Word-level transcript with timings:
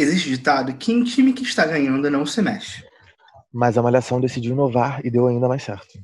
Existe 0.00 0.30
ditado 0.30 0.72
que 0.72 0.90
em 0.90 1.04
time 1.04 1.34
que 1.34 1.42
está 1.42 1.66
ganhando 1.66 2.10
não 2.10 2.24
se 2.24 2.40
mexe. 2.40 2.82
Mas 3.52 3.76
a 3.76 3.82
Malhação 3.82 4.18
decidiu 4.18 4.52
inovar 4.52 5.04
e 5.04 5.10
deu 5.10 5.26
ainda 5.26 5.46
mais 5.46 5.62
certo. 5.62 5.98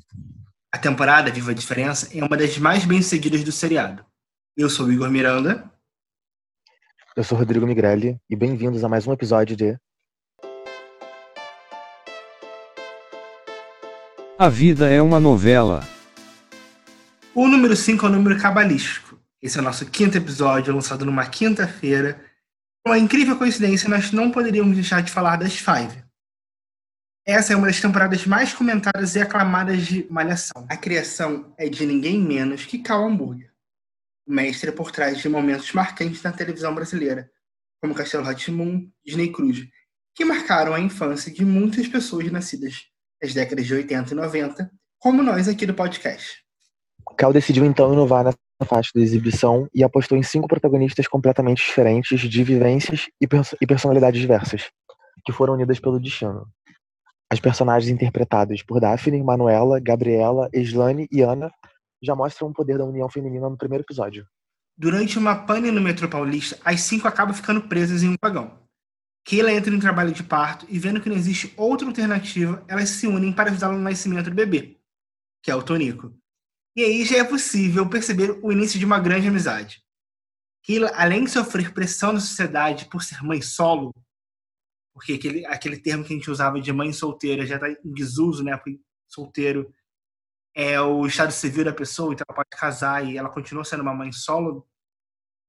A 0.71 0.77
temporada 0.77 1.31
Viva 1.31 1.53
a 1.53 1.55
Diferença 1.55 2.11
é 2.13 2.23
uma 2.23 2.37
das 2.37 2.59
mais 2.59 2.85
bem 2.85 3.01
seguidas 3.01 3.43
do 3.43 3.51
seriado. 3.51 4.05
Eu 4.55 4.69
sou 4.69 4.85
o 4.85 4.93
Igor 4.93 5.09
Miranda. 5.09 5.65
Eu 7.17 7.25
sou 7.25 7.39
Rodrigo 7.39 7.67
Migrelli 7.67 8.21
e 8.29 8.37
bem-vindos 8.37 8.85
a 8.85 8.89
mais 8.91 9.07
um 9.07 9.15
episódio 9.15 9.57
de 9.57 9.79
A 14.39 14.51
vida 14.51 14.91
é 14.91 15.01
uma 15.01 15.19
novela. 15.19 15.83
O 17.35 17.49
número 17.49 17.75
5 17.75 18.05
é 18.05 18.09
o 18.11 18.13
número 18.13 18.39
cabalístico. 18.39 19.19
Esse 19.41 19.57
é 19.57 19.63
o 19.63 19.65
nosso 19.65 19.87
quinto 19.87 20.19
episódio, 20.19 20.75
lançado 20.75 21.07
numa 21.07 21.25
quinta-feira. 21.25 22.21
Uma 22.87 23.01
incrível 23.01 23.37
coincidência, 23.37 23.89
nós 23.89 24.13
não 24.13 24.31
poderíamos 24.31 24.77
deixar 24.77 25.03
de 25.03 25.11
falar 25.11 25.35
das 25.35 25.57
Five. 25.57 26.05
Essa 27.27 27.53
é 27.53 27.57
uma 27.57 27.67
das 27.67 27.81
temporadas 27.81 28.25
mais 28.25 28.55
comentadas 28.55 29.17
e 29.17 29.21
aclamadas 29.21 29.85
de 29.85 30.07
Malhação. 30.09 30.65
A 30.71 30.77
criação 30.77 31.53
é 31.59 31.69
de 31.69 31.85
ninguém 31.85 32.21
menos 32.21 32.65
que 32.65 32.79
Cal 32.79 33.05
Hambúrguer, 33.05 33.53
o 34.25 34.33
mestre 34.33 34.71
por 34.71 34.93
trás 34.93 35.19
de 35.19 35.29
momentos 35.29 35.73
marcantes 35.73 36.23
na 36.23 36.31
televisão 36.31 36.73
brasileira, 36.73 37.29
como 37.83 37.93
Castelo 37.93 38.23
Rá-Tim-Bum, 38.23 38.89
Disney 39.05 39.33
Cruz, 39.33 39.67
que 40.15 40.25
marcaram 40.25 40.73
a 40.73 40.79
infância 40.79 41.33
de 41.33 41.45
muitas 41.45 41.89
pessoas 41.89 42.31
nascidas 42.31 42.85
nas 43.21 43.35
décadas 43.35 43.67
de 43.67 43.75
80 43.75 44.13
e 44.13 44.17
90, 44.17 44.71
como 45.01 45.25
nós 45.25 45.49
aqui 45.49 45.67
do 45.67 45.75
podcast. 45.75 46.37
Cal 47.17 47.33
decidiu 47.33 47.65
então 47.65 47.93
inovar 47.93 48.23
nessa 48.23 48.46
faixa 48.65 48.91
da 48.95 49.01
exibição 49.01 49.69
e 49.75 49.85
apostou 49.85 50.17
em 50.17 50.23
cinco 50.23 50.49
protagonistas 50.49 51.07
completamente 51.07 51.59
diferentes, 51.59 52.21
de 52.21 52.45
vivências 52.45 53.07
e, 53.21 53.27
perso 53.27 53.57
e 53.61 53.67
personalidades 53.67 54.21
diversas, 54.21 54.71
que 55.25 55.33
foram 55.33 55.55
unidas 55.55 55.79
pelo 55.79 56.01
destino. 56.01 56.47
As 57.31 57.41
personagens 57.41 57.91
interpretadas 57.91 58.63
por 58.63 58.81
Daphne, 58.81 59.23
Manuela, 59.23 59.81
Gabriela, 59.81 60.49
Eslane 60.53 61.09
e 61.11 61.23
Ana 61.23 61.51
já 62.03 62.15
mostram 62.15 62.49
o 62.49 62.53
poder 62.53 62.79
da 62.79 62.85
união 62.85 63.09
feminina 63.09 63.51
no 63.51 63.57
primeiro 63.57 63.85
episódio. 63.85 64.25
Durante 64.79 65.19
uma 65.19 65.35
pane 65.35 65.71
no 65.71 65.81
metrô 65.81 66.09
paulista, 66.09 66.59
as 66.65 66.83
cinco 66.83 67.09
acabam 67.09 67.35
ficando 67.35 67.63
presas 67.63 68.03
em 68.03 68.11
um 68.11 68.17
vagão. 68.23 68.59
Keila 69.25 69.53
entra 69.53 69.75
em 69.75 69.81
trabalho 69.81 70.13
de 70.13 70.23
parto 70.23 70.67
e, 70.69 70.79
vendo 70.79 71.01
que 71.01 71.09
não 71.09 71.17
existe 71.17 71.53
outra 71.57 71.89
alternativa, 71.89 72.63
elas 72.69 72.91
se 72.91 73.09
unem 73.09 73.33
para 73.33 73.51
ajudá-la 73.51 73.75
no 73.75 73.81
nascimento 73.81 74.31
do 74.31 74.37
bebê, 74.37 74.77
que 75.43 75.51
é 75.51 75.55
o 75.55 75.63
Tonico. 75.63 76.15
E 76.77 76.85
aí 76.85 77.05
já 77.05 77.17
é 77.17 77.25
possível 77.25 77.89
perceber 77.89 78.39
o 78.43 78.53
início 78.53 78.79
de 78.79 78.85
uma 78.85 79.01
grande 79.01 79.27
amizade. 79.27 79.83
Keila, 80.63 80.93
além 80.95 81.25
de 81.25 81.31
sofrer 81.31 81.73
pressão 81.73 82.13
da 82.13 82.21
sociedade 82.21 82.89
por 82.91 83.03
ser 83.03 83.23
mãe 83.23 83.41
solo, 83.41 83.95
porque 84.93 85.15
aquele, 85.15 85.47
aquele 85.47 85.79
termo 85.79 86.05
que 86.05 86.13
a 86.13 86.17
gente 86.17 86.31
usava 86.31 86.61
de 86.61 86.73
mãe 86.73 86.93
solteira 86.93 87.47
já 87.47 87.55
está 87.55 87.71
em 87.71 87.93
desuso, 87.93 88.43
né? 88.43 88.57
Porque 88.57 88.81
solteiro 89.09 89.73
é 90.55 90.81
o 90.81 91.07
estado 91.07 91.33
civil 91.33 91.65
da 91.65 91.73
pessoa, 91.73 92.13
então 92.13 92.25
ela 92.29 92.37
pode 92.37 92.49
casar 92.51 93.07
e 93.07 93.17
ela 93.17 93.29
continua 93.29 93.65
sendo 93.65 93.83
uma 93.83 93.95
mãe 93.95 94.11
solo. 94.11 94.67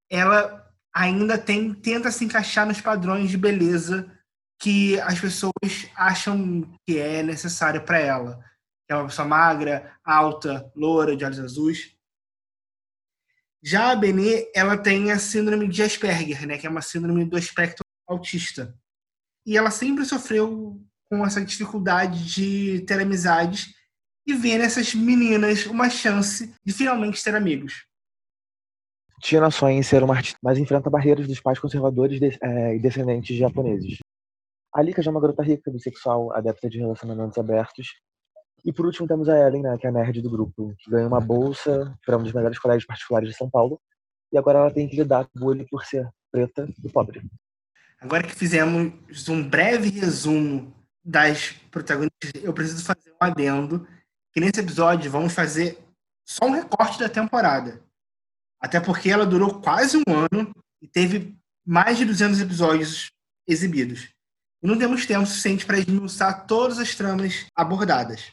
Ela 0.09 0.69
ainda 0.93 1.37
tem 1.37 1.73
tenta 1.73 2.11
se 2.11 2.25
encaixar 2.25 2.67
nos 2.67 2.79
padrões 2.79 3.29
de 3.29 3.37
beleza 3.37 4.13
que 4.59 4.99
as 5.01 5.19
pessoas 5.19 5.89
acham 5.95 6.61
que 6.85 6.97
é 6.97 7.23
necessário 7.23 7.83
para 7.83 7.99
ela. 7.99 8.43
É 8.89 8.95
uma 8.95 9.05
pessoa 9.05 9.27
magra, 9.27 9.97
alta, 10.03 10.71
loura, 10.75 11.15
de 11.15 11.25
olhos 11.25 11.39
azuis. 11.39 11.95
Já 13.61 13.91
a 13.91 13.95
Benê, 13.95 14.49
ela 14.55 14.77
tem 14.77 15.11
a 15.11 15.19
síndrome 15.19 15.67
de 15.67 15.83
Asperger, 15.83 16.47
né, 16.47 16.57
que 16.57 16.65
é 16.65 16.69
uma 16.69 16.81
síndrome 16.81 17.25
do 17.25 17.37
espectro 17.37 17.83
autista. 18.07 18.73
E 19.45 19.57
ela 19.57 19.71
sempre 19.71 20.05
sofreu 20.05 20.81
com 21.09 21.25
essa 21.25 21.43
dificuldade 21.43 22.25
de 22.25 22.81
ter 22.81 22.99
amizades 22.99 23.73
e 24.25 24.33
ver 24.33 24.57
nessas 24.57 24.93
meninas 24.93 25.65
uma 25.65 25.89
chance 25.89 26.53
de 26.65 26.73
finalmente 26.73 27.23
ter 27.23 27.35
amigos. 27.35 27.85
Tina 29.21 29.49
sonha 29.49 29.77
em 29.77 29.83
ser 29.83 30.03
uma 30.03 30.15
artista, 30.15 30.37
mas 30.43 30.59
enfrenta 30.59 30.89
barreiras 30.89 31.27
dos 31.27 31.39
pais 31.39 31.59
conservadores 31.59 32.19
é, 32.21 32.75
e 32.75 32.79
descendentes 32.79 33.35
de 33.35 33.39
japoneses. 33.39 33.97
Alika 34.73 35.01
já 35.01 35.09
é 35.09 35.11
uma 35.11 35.21
garota 35.21 35.41
rica, 35.41 35.71
bissexual, 35.71 36.31
adepta 36.33 36.69
de 36.69 36.77
relacionamentos 36.77 37.37
abertos. 37.37 37.87
E 38.65 38.73
por 38.73 38.85
último 38.85 39.07
temos 39.07 39.29
a 39.29 39.37
Ellen, 39.37 39.63
né, 39.63 39.77
que 39.77 39.85
é 39.85 39.89
a 39.89 39.93
nerd 39.93 40.21
do 40.21 40.29
grupo, 40.29 40.75
que 40.79 40.89
ganha 40.89 41.07
uma 41.07 41.21
bolsa 41.21 41.97
para 42.05 42.17
um 42.17 42.23
dos 42.23 42.33
melhores 42.33 42.59
colégios 42.59 42.85
particulares 42.85 43.29
de 43.29 43.35
São 43.35 43.49
Paulo. 43.49 43.79
E 44.31 44.37
agora 44.37 44.59
ela 44.59 44.71
tem 44.71 44.87
que 44.87 44.95
lidar 44.95 45.25
com 45.25 45.39
o 45.39 45.41
bullying 45.41 45.65
por 45.67 45.85
ser 45.85 46.09
preta 46.31 46.67
e 46.83 46.89
pobre. 46.89 47.21
Agora 47.99 48.23
que 48.23 48.35
fizemos 48.35 49.27
um 49.29 49.47
breve 49.47 49.89
resumo 49.89 50.73
das 51.03 51.53
protagonistas, 51.71 52.31
eu 52.43 52.53
preciso 52.53 52.83
fazer 52.83 53.11
um 53.11 53.17
adendo, 53.25 53.87
que 54.33 54.39
nesse 54.39 54.59
episódio 54.59 55.09
vamos 55.09 55.33
fazer 55.33 55.79
só 56.25 56.45
um 56.45 56.51
recorte 56.51 56.99
da 56.99 57.09
temporada. 57.09 57.81
Até 58.59 58.79
porque 58.79 59.09
ela 59.09 59.25
durou 59.25 59.61
quase 59.61 59.97
um 59.97 60.13
ano 60.13 60.53
e 60.81 60.87
teve 60.87 61.37
mais 61.65 61.97
de 61.97 62.05
200 62.05 62.41
episódios 62.41 63.09
exibidos. 63.47 64.09
E 64.61 64.67
não 64.67 64.77
temos 64.77 65.05
tempo 65.05 65.25
suficiente 65.25 65.65
para 65.65 65.79
esmiuçar 65.79 66.45
todas 66.45 66.79
as 66.79 66.93
tramas 66.95 67.45
abordadas. 67.55 68.31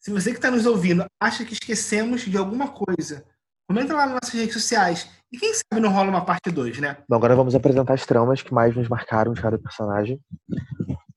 Se 0.00 0.10
você 0.10 0.30
que 0.30 0.38
está 0.38 0.50
nos 0.50 0.64
ouvindo 0.64 1.04
acha 1.20 1.44
que 1.44 1.52
esquecemos 1.52 2.22
de 2.22 2.36
alguma 2.38 2.68
coisa, 2.68 3.22
comenta 3.68 3.94
lá 3.94 4.06
nas 4.06 4.14
nossas 4.14 4.32
redes 4.32 4.54
sociais. 4.54 5.10
E 5.30 5.38
quem 5.38 5.52
sabe 5.52 5.80
não 5.80 5.92
rola 5.92 6.08
uma 6.08 6.24
parte 6.24 6.50
2, 6.50 6.78
né? 6.80 6.96
Bom, 7.06 7.16
agora 7.16 7.36
vamos 7.36 7.54
apresentar 7.54 7.92
as 7.92 8.06
tramas 8.06 8.40
que 8.40 8.52
mais 8.52 8.74
nos 8.74 8.88
marcaram 8.88 9.34
de 9.34 9.42
cada 9.42 9.58
personagem. 9.58 10.18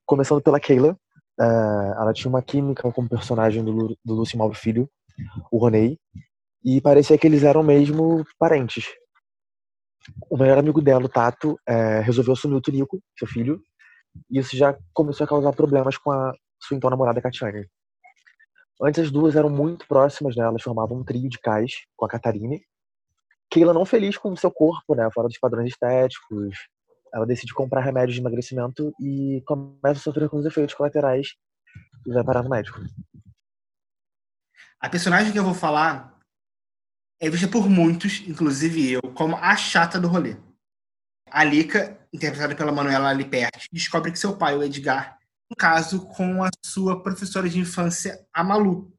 Começando 0.04 0.42
pela 0.42 0.60
Kayla. 0.60 0.98
Uh, 1.40 1.94
ela 1.98 2.12
tinha 2.12 2.28
uma 2.28 2.42
química 2.42 2.92
com 2.92 3.02
o 3.02 3.08
personagem 3.08 3.64
do, 3.64 3.96
do 4.04 4.14
Lúcio 4.14 4.38
Mauro 4.38 4.54
Filho, 4.54 4.88
o 5.50 5.58
Ronei, 5.58 5.98
e 6.62 6.80
parecia 6.80 7.18
que 7.18 7.26
eles 7.26 7.42
eram 7.42 7.62
mesmo 7.62 8.24
parentes. 8.38 8.86
O 10.30 10.36
melhor 10.36 10.58
amigo 10.58 10.80
dela, 10.80 11.06
o 11.06 11.08
Tato, 11.08 11.58
é, 11.66 12.00
resolveu 12.00 12.34
assumir 12.34 12.54
o 12.54 12.60
Tunico, 12.60 13.00
seu 13.18 13.26
filho, 13.26 13.60
e 14.30 14.38
isso 14.38 14.56
já 14.56 14.78
começou 14.92 15.24
a 15.24 15.28
causar 15.28 15.52
problemas 15.52 15.96
com 15.96 16.12
a 16.12 16.32
sua 16.60 16.76
então 16.76 16.88
namorada 16.88 17.20
Katiane. 17.20 17.66
Antes 18.82 19.04
as 19.04 19.10
duas 19.10 19.36
eram 19.36 19.48
muito 19.48 19.86
próximas, 19.86 20.36
né? 20.36 20.44
Elas 20.44 20.62
formavam 20.62 20.98
um 20.98 21.04
trio 21.04 21.28
de 21.28 21.38
cais 21.38 21.72
com 21.96 22.04
a 22.04 22.08
Catarine. 22.08 22.62
Keila 23.50 23.72
não 23.72 23.84
feliz 23.84 24.16
com 24.16 24.32
o 24.32 24.36
seu 24.36 24.50
corpo, 24.50 24.94
né? 24.94 25.08
Fora 25.12 25.28
dos 25.28 25.38
padrões 25.38 25.68
estéticos. 25.68 26.56
Ela 27.12 27.26
decide 27.26 27.54
comprar 27.54 27.80
remédios 27.80 28.14
de 28.14 28.20
emagrecimento 28.20 28.92
e 29.00 29.42
começa 29.46 30.00
a 30.00 30.02
sofrer 30.02 30.28
com 30.28 30.38
os 30.38 30.46
efeitos 30.46 30.74
colaterais 30.74 31.28
e 32.06 32.12
vai 32.12 32.24
parar 32.24 32.42
no 32.42 32.50
médico. 32.50 32.80
A 34.80 34.88
personagem 34.88 35.32
que 35.32 35.38
eu 35.38 35.44
vou 35.44 35.54
falar 35.54 36.18
é 37.20 37.30
vista 37.30 37.46
por 37.46 37.70
muitos, 37.70 38.22
inclusive 38.26 38.92
eu, 38.92 39.02
como 39.14 39.36
a 39.36 39.56
chata 39.56 40.00
do 40.00 40.08
rolê. 40.08 40.36
A 41.30 41.42
Lika, 41.44 41.98
interpretada 42.12 42.54
pela 42.54 42.72
Manuela 42.72 43.12
Liperti, 43.12 43.68
descobre 43.72 44.12
que 44.12 44.18
seu 44.18 44.36
pai, 44.36 44.56
o 44.56 44.62
Edgar, 44.62 45.18
caso 45.54 46.06
com 46.06 46.42
a 46.42 46.50
sua 46.64 47.02
professora 47.02 47.48
de 47.48 47.58
infância, 47.58 48.26
a 48.32 48.42
Malu, 48.42 48.92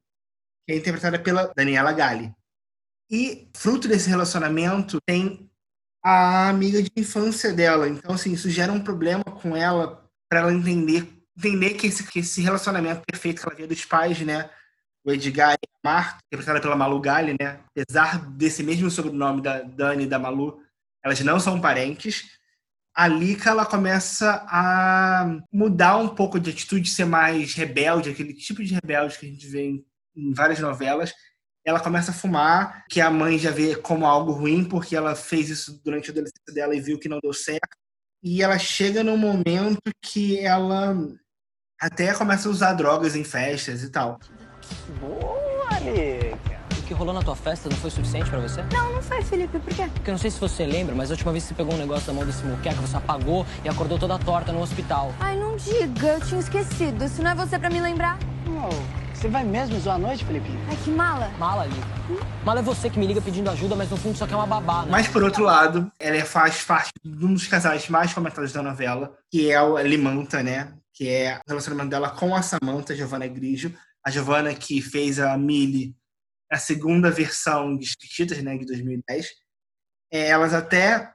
que 0.65 0.73
é 0.73 0.77
interpretada 0.77 1.19
pela 1.19 1.53
Daniela 1.55 1.93
Galli. 1.93 2.33
E, 3.09 3.49
fruto 3.55 3.87
desse 3.87 4.09
relacionamento, 4.09 4.99
tem 5.05 5.49
a 6.03 6.49
amiga 6.49 6.81
de 6.81 6.91
infância 6.95 7.53
dela. 7.53 7.87
Então, 7.87 8.15
assim, 8.15 8.33
isso 8.33 8.49
gera 8.49 8.71
um 8.71 8.83
problema 8.83 9.23
com 9.23 9.55
ela, 9.55 10.03
para 10.29 10.39
ela 10.39 10.53
entender 10.53 11.15
entender 11.37 11.73
que 11.73 11.87
esse, 11.87 12.03
que 12.05 12.19
esse 12.19 12.41
relacionamento 12.41 13.03
perfeito 13.05 13.41
que 13.41 13.47
ela 13.47 13.55
via 13.55 13.67
dos 13.67 13.83
pais, 13.83 14.19
né, 14.21 14.49
o 15.03 15.11
Edgar 15.11 15.53
e 15.53 15.67
a 15.67 15.89
Marta, 15.89 16.19
interpretada 16.25 16.61
pela 16.61 16.75
Malu 16.75 16.99
Gali, 16.99 17.35
né? 17.39 17.59
Apesar 17.69 18.25
desse 18.31 18.63
mesmo 18.63 18.89
sobrenome 18.89 19.41
da 19.41 19.61
Dani 19.61 20.05
e 20.05 20.07
da 20.07 20.17
Malu, 20.17 20.63
elas 21.03 21.19
não 21.19 21.39
são 21.39 21.61
parentes. 21.61 22.39
A 22.95 23.07
Lika, 23.07 23.49
ela 23.49 23.65
começa 23.65 24.45
a 24.47 25.37
mudar 25.51 25.97
um 25.97 26.07
pouco 26.07 26.39
de 26.39 26.51
atitude, 26.51 26.89
ser 26.89 27.05
mais 27.05 27.53
rebelde, 27.53 28.09
aquele 28.09 28.33
tipo 28.33 28.63
de 28.63 28.73
rebelde 28.73 29.19
que 29.19 29.25
a 29.25 29.29
gente 29.29 29.45
vê 29.47 29.65
em, 29.65 29.85
em 30.15 30.33
várias 30.33 30.59
novelas. 30.59 31.13
Ela 31.65 31.81
começa 31.81 32.11
a 32.11 32.13
fumar, 32.13 32.85
que 32.89 33.01
a 33.01 33.11
mãe 33.11 33.37
já 33.37 33.51
vê 33.51 33.75
como 33.75 34.05
algo 34.05 34.31
ruim, 34.31 34.63
porque 34.63 34.95
ela 34.95 35.13
fez 35.13 35.49
isso 35.49 35.81
durante 35.83 36.09
a 36.09 36.13
adolescência 36.13 36.53
dela 36.53 36.73
e 36.73 36.79
viu 36.79 36.97
que 36.97 37.09
não 37.09 37.19
deu 37.21 37.33
certo. 37.33 37.75
E 38.23 38.41
ela 38.41 38.57
chega 38.57 39.03
num 39.03 39.17
momento 39.17 39.81
que 40.01 40.39
ela 40.39 40.95
até 41.81 42.13
começa 42.13 42.47
a 42.47 42.51
usar 42.51 42.73
drogas 42.73 43.15
em 43.15 43.23
festas 43.25 43.83
e 43.83 43.89
tal. 43.89 44.19
Boa, 45.01 45.79
Lica. 45.79 46.24
O 46.85 46.87
que 46.87 46.93
rolou 46.93 47.15
na 47.15 47.23
tua 47.23 47.35
festa 47.35 47.67
não 47.67 47.75
foi 47.77 47.89
suficiente 47.89 48.29
pra 48.29 48.39
você? 48.39 48.61
Não, 48.71 48.93
não 48.93 49.01
foi, 49.01 49.19
Felipe. 49.23 49.57
Por 49.57 49.73
quê? 49.73 49.89
Porque 49.91 50.07
eu 50.07 50.11
não 50.11 50.19
sei 50.19 50.29
se 50.29 50.39
você 50.39 50.67
lembra, 50.67 50.93
mas 50.93 51.09
a 51.09 51.15
última 51.15 51.31
vez 51.31 51.43
que 51.43 51.47
você 51.49 51.55
pegou 51.55 51.73
um 51.73 51.77
negócio 51.79 52.05
da 52.05 52.13
mão 52.13 52.23
desse 52.23 52.45
moqueca, 52.45 52.75
você 52.75 52.95
apagou 52.95 53.43
e 53.63 53.69
acordou 53.69 53.97
toda 53.97 54.19
torta 54.19 54.51
no 54.51 54.61
hospital. 54.61 55.11
Ai, 55.19 55.35
não 55.35 55.57
diga. 55.57 56.09
Eu 56.09 56.21
tinha 56.21 56.39
esquecido. 56.39 57.03
Isso 57.03 57.23
não 57.23 57.31
é 57.31 57.35
você 57.35 57.57
pra 57.57 57.71
me 57.71 57.81
lembrar? 57.81 58.19
Você 59.15 59.27
vai 59.27 59.43
mesmo 59.43 59.79
zoar 59.79 59.95
a 59.95 59.97
noite, 59.97 60.23
Felipe? 60.25 60.47
Ai, 60.69 60.77
que 60.83 60.91
mala. 60.91 61.27
Mala 61.39 61.63
ali. 61.63 61.81
Mala 62.45 62.59
é 62.59 62.63
você 62.63 62.87
que 62.87 62.99
me 62.99 63.07
liga 63.07 63.19
pedindo 63.19 63.49
ajuda, 63.49 63.75
mas 63.75 63.89
no 63.89 63.97
fundo 63.97 64.15
só 64.15 64.27
quer 64.27 64.35
uma 64.35 64.45
babá, 64.45 64.83
né? 64.83 64.89
Mas, 64.91 65.07
por 65.07 65.23
outro 65.23 65.43
lado, 65.43 65.91
ela 65.99 66.23
faz 66.23 66.61
parte 66.61 66.91
de 67.03 67.25
um 67.25 67.33
dos 67.33 67.47
casais 67.47 67.89
mais 67.89 68.13
comentados 68.13 68.53
da 68.53 68.61
novela, 68.61 69.11
que 69.31 69.49
é 69.51 69.59
o 69.59 69.79
Limanta, 69.79 70.43
né? 70.43 70.71
Que 70.93 71.09
é 71.09 71.39
o 71.47 71.49
relacionamento 71.49 71.89
dela 71.89 72.11
com 72.11 72.35
a 72.35 72.43
Samantha, 72.43 72.95
Giovanna 72.95 73.25
Grigio. 73.25 73.73
A 74.05 74.11
Giovanna 74.11 74.53
que 74.53 74.83
fez 74.83 75.17
a 75.19 75.35
Millie, 75.35 75.95
a 76.51 76.57
segunda 76.57 77.09
versão 77.11 77.77
de 77.77 77.85
Chiquititas, 77.85 78.41
né? 78.41 78.57
De 78.57 78.65
2010. 78.65 79.27
É, 80.11 80.29
elas 80.29 80.53
até 80.53 81.13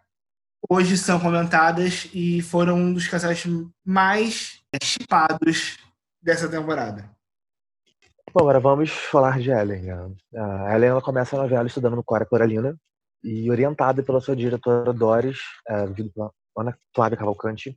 hoje 0.69 0.99
são 0.99 1.19
comentadas 1.19 2.09
e 2.13 2.43
foram 2.43 2.77
um 2.77 2.93
dos 2.93 3.09
casais 3.09 3.45
mais 3.85 4.63
chipados 4.83 5.79
dessa 6.23 6.49
temporada. 6.49 7.11
Bom, 8.33 8.43
agora 8.43 8.61
vamos 8.61 8.91
falar 8.91 9.41
de 9.41 9.51
Ellen. 9.51 9.83
né? 9.83 10.15
A 10.37 10.77
Ellen 10.77 10.91
ela 10.91 11.03
começa 11.03 11.37
a 11.37 11.43
novela 11.43 11.67
estudando 11.67 11.97
no 11.97 12.05
Cora 12.05 12.27
Coralina 12.27 12.77
e 13.25 13.51
orientada 13.51 14.03
pela 14.03 14.21
sua 14.21 14.37
diretora 14.37 14.93
Doris, 14.93 15.39
é, 15.69 15.75
Ana 16.57 16.77
Flávia 16.95 17.19
Cavalcante. 17.19 17.77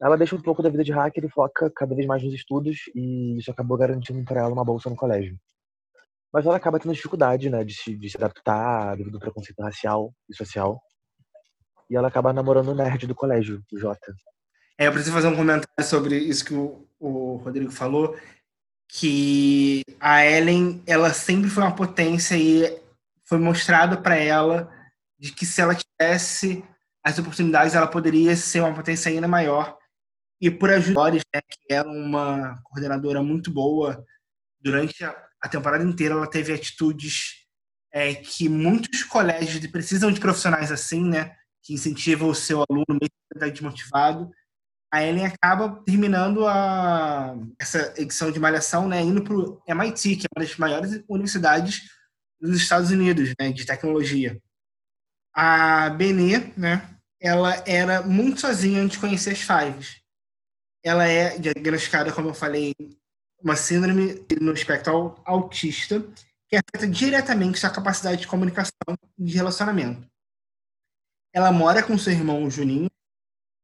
Ela 0.00 0.18
deixa 0.18 0.34
um 0.34 0.42
pouco 0.42 0.62
da 0.62 0.68
vida 0.68 0.82
de 0.82 0.92
hacker 0.92 1.24
e 1.24 1.30
foca 1.30 1.70
cada 1.70 1.94
vez 1.94 2.06
mais 2.06 2.22
nos 2.22 2.34
estudos 2.34 2.90
e 2.94 3.38
isso 3.38 3.50
acabou 3.50 3.78
garantindo 3.78 4.22
para 4.24 4.40
ela 4.40 4.52
uma 4.52 4.64
bolsa 4.64 4.90
no 4.90 4.96
colégio. 4.96 5.38
Mas 6.32 6.46
ela 6.46 6.56
acaba 6.56 6.78
tendo 6.78 6.94
dificuldade 6.94 7.50
né, 7.50 7.62
de, 7.62 7.74
se, 7.74 7.96
de 7.96 8.08
se 8.08 8.16
adaptar 8.16 8.96
devido 8.96 9.14
ao 9.14 9.20
preconceito 9.20 9.60
racial 9.62 10.14
e 10.28 10.34
social. 10.34 10.80
E 11.90 11.96
ela 11.96 12.08
acaba 12.08 12.32
namorando 12.32 12.68
o 12.68 12.74
nerd 12.74 13.06
do 13.06 13.14
colégio, 13.14 13.62
o 13.70 13.78
Jota. 13.78 14.14
É, 14.78 14.86
eu 14.86 14.92
preciso 14.92 15.14
fazer 15.14 15.28
um 15.28 15.36
comentário 15.36 15.66
sobre 15.82 16.16
isso 16.16 16.44
que 16.44 16.54
o, 16.54 16.88
o 16.98 17.36
Rodrigo 17.36 17.70
falou, 17.70 18.16
que 18.88 19.82
a 20.00 20.24
Ellen, 20.24 20.82
ela 20.86 21.12
sempre 21.12 21.50
foi 21.50 21.62
uma 21.62 21.74
potência 21.74 22.34
e 22.36 22.80
foi 23.24 23.38
mostrado 23.38 24.00
para 24.00 24.16
ela 24.16 24.70
de 25.18 25.32
que 25.32 25.44
se 25.46 25.60
ela 25.60 25.74
tivesse 25.74 26.64
as 27.04 27.18
oportunidades, 27.18 27.74
ela 27.74 27.86
poderia 27.86 28.34
ser 28.36 28.60
uma 28.60 28.74
potência 28.74 29.10
ainda 29.10 29.28
maior. 29.28 29.76
E 30.40 30.50
por 30.50 30.70
ajudar, 30.70 31.12
né, 31.12 31.20
que 31.48 31.72
é 31.72 31.82
uma 31.82 32.60
coordenadora 32.64 33.22
muito 33.22 33.50
boa, 33.50 34.04
durante 34.60 35.04
a, 35.04 35.14
a 35.42 35.48
temporada 35.48 35.82
inteira 35.82 36.14
ela 36.14 36.30
teve 36.30 36.52
atitudes 36.52 37.42
é, 37.92 38.14
que 38.14 38.48
muitos 38.48 39.02
colégios 39.02 39.66
precisam 39.66 40.10
de 40.10 40.20
profissionais 40.20 40.70
assim, 40.70 41.04
né, 41.04 41.34
que 41.62 41.74
incentivam 41.74 42.28
o 42.28 42.34
seu 42.34 42.64
aluno 42.68 42.86
mesmo 42.88 43.10
que 43.30 43.34
está 43.34 43.48
desmotivado. 43.48 44.30
A 44.92 45.02
Ellen 45.02 45.26
acaba 45.26 45.82
terminando 45.84 46.46
a, 46.46 47.34
essa 47.58 47.92
edição 47.96 48.30
de 48.30 48.38
Malhação, 48.38 48.88
né, 48.88 49.00
indo 49.00 49.22
para 49.22 49.34
o 49.34 49.62
MIT, 49.66 50.16
que 50.16 50.26
é 50.26 50.28
uma 50.36 50.44
das 50.44 50.56
maiores 50.56 51.02
universidades 51.08 51.82
dos 52.40 52.56
Estados 52.56 52.90
Unidos, 52.90 53.32
né, 53.40 53.52
de 53.52 53.66
tecnologia. 53.66 54.40
A 55.34 55.90
Benê, 55.90 56.52
né, 56.56 56.88
ela 57.20 57.62
era 57.66 58.02
muito 58.02 58.40
sozinha 58.40 58.82
antes 58.82 58.96
de 58.96 59.00
conhecer 59.00 59.30
as 59.30 59.40
Fives. 59.40 60.00
Ela 60.84 61.06
é 61.06 61.38
diagnosticada, 61.38 62.12
como 62.12 62.28
eu 62.28 62.34
falei, 62.34 62.74
uma 63.42 63.56
síndrome 63.56 64.24
no 64.40 64.52
espectro 64.52 65.14
autista, 65.24 66.00
que 66.48 66.56
afeta 66.56 66.86
diretamente 66.86 67.58
sua 67.58 67.70
capacidade 67.70 68.20
de 68.20 68.26
comunicação 68.26 68.72
e 69.18 69.24
de 69.24 69.34
relacionamento. 69.34 70.06
Ela 71.32 71.50
mora 71.50 71.82
com 71.82 71.96
seu 71.96 72.12
irmão 72.12 72.50
Juninho, 72.50 72.90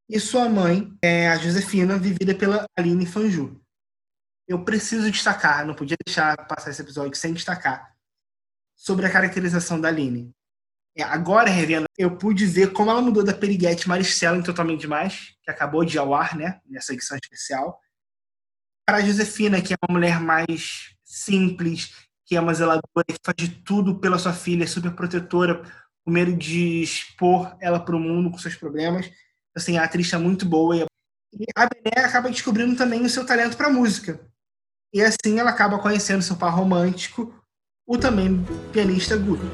e 0.09 0.19
sua 0.19 0.49
mãe 0.49 0.91
é 1.03 1.29
a 1.29 1.37
Josefina, 1.37 1.99
vivida 1.99 2.35
pela 2.35 2.65
Aline 2.77 3.05
Fanju. 3.05 3.61
Eu 4.47 4.65
preciso 4.65 5.11
destacar, 5.11 5.67
não 5.67 5.75
podia 5.75 5.97
deixar 6.07 6.35
passar 6.47 6.71
esse 6.71 6.81
episódio 6.81 7.15
sem 7.15 7.35
destacar, 7.35 7.95
sobre 8.75 9.05
a 9.05 9.13
caracterização 9.13 9.79
da 9.79 9.89
Aline. 9.89 10.33
É, 10.97 11.03
agora, 11.03 11.51
revendo, 11.51 11.87
eu 11.99 12.17
pude 12.17 12.47
ver 12.47 12.73
como 12.73 12.91
ela 12.91 13.03
mudou 13.03 13.23
da 13.23 13.35
Periguete 13.35 13.89
Maricela 13.89 14.39
em 14.39 14.43
Totalmente 14.43 14.81
Demais, 14.81 15.37
que 15.43 15.51
acabou 15.51 15.85
de 15.85 15.99
ao 15.99 16.15
ar, 16.15 16.35
né, 16.35 16.61
nessa 16.67 16.95
edição 16.95 17.19
especial, 17.23 17.79
para 18.89 18.99
a 18.99 19.03
Josefina, 19.03 19.61
que 19.61 19.75
é 19.75 19.77
uma 19.87 19.99
mulher 19.99 20.19
mais 20.19 20.95
simples, 21.05 21.93
que 22.25 22.35
é 22.35 22.41
uma 22.41 22.55
zeladora, 22.55 23.05
que 23.07 23.17
faz 23.23 23.37
de 23.37 23.49
tudo 23.49 23.99
pela 23.99 24.19
sua 24.19 24.33
filha, 24.33 24.65
é 24.65 24.67
super 24.67 24.93
protetora, 24.93 25.63
com 26.03 26.11
medo 26.11 26.35
de 26.35 26.83
expor 26.83 27.55
ela 27.61 27.79
para 27.79 27.95
o 27.95 28.01
mundo 28.01 28.31
com 28.31 28.39
seus 28.39 28.57
problemas 28.57 29.11
assim, 29.59 29.77
a 29.77 29.85
atriz 29.85 30.13
é 30.13 30.17
muito 30.17 30.47
boa 30.47 30.77
e 30.77 30.83
a 31.55 31.67
Bené 31.67 32.07
acaba 32.07 32.31
descobrindo 32.31 32.75
também 32.77 33.05
o 33.05 33.11
seu 33.11 33.27
talento 33.27 33.57
para 33.57 33.69
música. 33.69 34.21
E 34.95 35.03
assim 35.03 35.39
ela 35.39 35.51
acaba 35.51 35.79
conhecendo 35.79 36.23
seu 36.23 36.37
par 36.37 36.55
romântico, 36.55 37.35
o 37.87 37.99
também 37.99 38.43
pianista 38.73 39.17
Guto. 39.17 39.45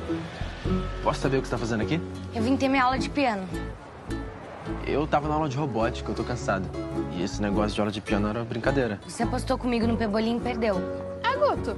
Posso 1.02 1.20
saber 1.20 1.38
o 1.38 1.42
que 1.42 1.48
você 1.48 1.54
tá 1.54 1.58
fazendo 1.58 1.82
aqui? 1.82 2.00
Eu 2.34 2.42
vim 2.42 2.56
ter 2.56 2.68
minha 2.68 2.84
aula 2.84 2.98
de 2.98 3.10
piano. 3.10 3.46
Eu 4.86 5.06
tava 5.06 5.28
na 5.28 5.34
aula 5.34 5.48
de 5.48 5.56
robótica, 5.56 6.10
eu 6.10 6.14
tô 6.14 6.22
cansado. 6.22 6.68
E 7.12 7.22
esse 7.22 7.40
negócio 7.40 7.74
de 7.74 7.80
aula 7.80 7.90
de 7.90 8.02
piano 8.02 8.28
era 8.28 8.44
brincadeira. 8.44 9.00
Você 9.06 9.22
apostou 9.22 9.56
comigo 9.56 9.86
no 9.86 9.96
Pebolim 9.96 10.36
e 10.36 10.40
perdeu. 10.40 10.76
É, 11.22 11.34
Guto. 11.36 11.74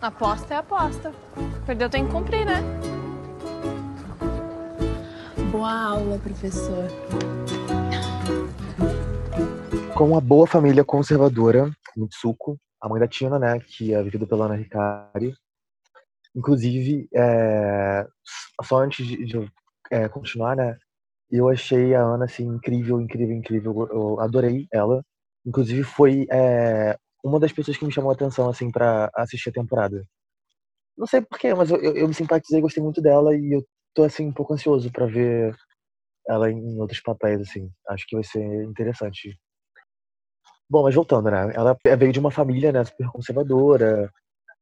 Aposta 0.00 0.54
é 0.54 0.56
aposta. 0.56 1.12
Perdeu 1.66 1.90
tem 1.90 2.06
que 2.06 2.12
cumprir, 2.12 2.46
né? 2.46 2.62
Boa 5.52 5.70
aula, 5.70 6.18
professor. 6.18 6.86
Com 9.94 10.08
uma 10.08 10.20
boa 10.20 10.46
família 10.46 10.82
conservadora, 10.82 11.70
Mitsuko, 11.94 12.58
a 12.80 12.88
mãe 12.88 12.98
da 12.98 13.06
Tina, 13.06 13.38
né, 13.38 13.60
que 13.60 13.92
é 13.92 14.02
vivida 14.02 14.26
pela 14.26 14.46
Ana 14.46 14.58
Hikari. 14.58 15.34
Inclusive, 16.34 17.06
é, 17.14 18.06
só 18.62 18.78
antes 18.78 19.06
de, 19.06 19.26
de 19.26 19.52
é, 19.90 20.08
continuar, 20.08 20.56
né, 20.56 20.78
eu 21.30 21.48
achei 21.48 21.94
a 21.94 22.02
Ana, 22.02 22.24
assim, 22.24 22.44
incrível, 22.44 23.00
incrível, 23.00 23.36
incrível. 23.36 23.88
Eu 23.90 24.20
adorei 24.20 24.66
ela. 24.72 25.02
Inclusive, 25.46 25.82
foi 25.84 26.26
é, 26.30 26.96
uma 27.24 27.40
das 27.40 27.52
pessoas 27.52 27.76
que 27.76 27.84
me 27.84 27.92
chamou 27.92 28.10
a 28.10 28.14
atenção, 28.14 28.48
assim, 28.48 28.70
para 28.70 29.10
assistir 29.14 29.50
a 29.50 29.52
temporada. 29.52 30.04
Não 30.96 31.06
sei 31.06 31.20
porquê, 31.22 31.54
mas 31.54 31.70
eu, 31.70 31.78
eu, 31.80 31.96
eu 31.96 32.08
me 32.08 32.14
simpatizei, 32.14 32.60
gostei 32.60 32.82
muito 32.82 33.00
dela 33.00 33.34
e 33.36 33.52
eu 33.56 33.64
tô, 33.94 34.04
assim, 34.04 34.26
um 34.26 34.32
pouco 34.32 34.54
ansioso 34.54 34.90
para 34.92 35.06
ver 35.06 35.54
ela 36.28 36.50
em 36.50 36.78
outros 36.80 37.00
papéis, 37.00 37.40
assim. 37.40 37.70
Acho 37.88 38.06
que 38.06 38.16
vai 38.16 38.24
ser 38.24 38.42
interessante. 38.64 39.38
Bom, 40.68 40.84
mas 40.84 40.94
voltando, 40.94 41.30
né? 41.30 41.52
Ela 41.54 41.76
veio 41.98 42.12
de 42.12 42.20
uma 42.20 42.30
família, 42.30 42.70
né, 42.72 42.84
super 42.84 43.08
conservadora. 43.08 44.10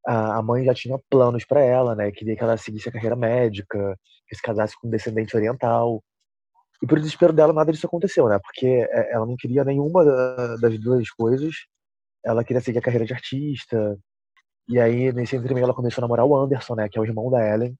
A 0.06 0.41
mãe 0.43 0.64
já 0.64 0.75
tinha 0.75 0.99
planos 1.11 1.44
para 1.44 1.61
ela, 1.61 1.94
né? 1.94 2.11
Queria 2.11 2.35
que 2.37 2.43
ela 2.43 2.56
seguisse 2.56 2.88
a 2.88 2.93
carreira 2.93 3.14
médica, 3.17 3.94
que 4.26 4.35
se 4.37 4.43
casasse 4.43 4.75
com 4.81 4.88
um 4.88 4.91
descendente 4.91 5.37
oriental. 5.37 6.03
E 6.83 6.87
por 6.87 6.99
desespero 6.99 7.33
dela, 7.33 7.53
nada 7.53 7.73
disso 7.73 7.87
aconteceu, 7.87 8.29
né? 8.29 8.39
Porque 8.39 8.67
é, 8.67 9.13
ela 9.13 9.27
não 9.27 9.37
queria 9.37 9.65
nenhuma 9.65 10.05
das 10.61 10.79
duas 10.79 11.11
coisas. 11.11 11.55
Ela 12.25 12.45
queria 12.45 12.61
seguir 12.61 12.79
a 12.79 12.83
carreira 12.83 13.05
de 13.05 13.14
artista. 13.14 13.99
E 14.69 14.79
aí, 14.79 15.12
nesse 15.12 15.37
entremeio, 15.37 15.64
ela 15.64 15.75
começou 15.75 16.02
a 16.02 16.05
namorar 16.05 16.26
o 16.26 16.37
Anderson, 16.37 16.75
né? 16.75 16.88
Que 16.88 16.99
é 16.99 17.00
o 17.00 17.05
irmão 17.05 17.31
da 17.31 17.45
Ellen. 17.45 17.76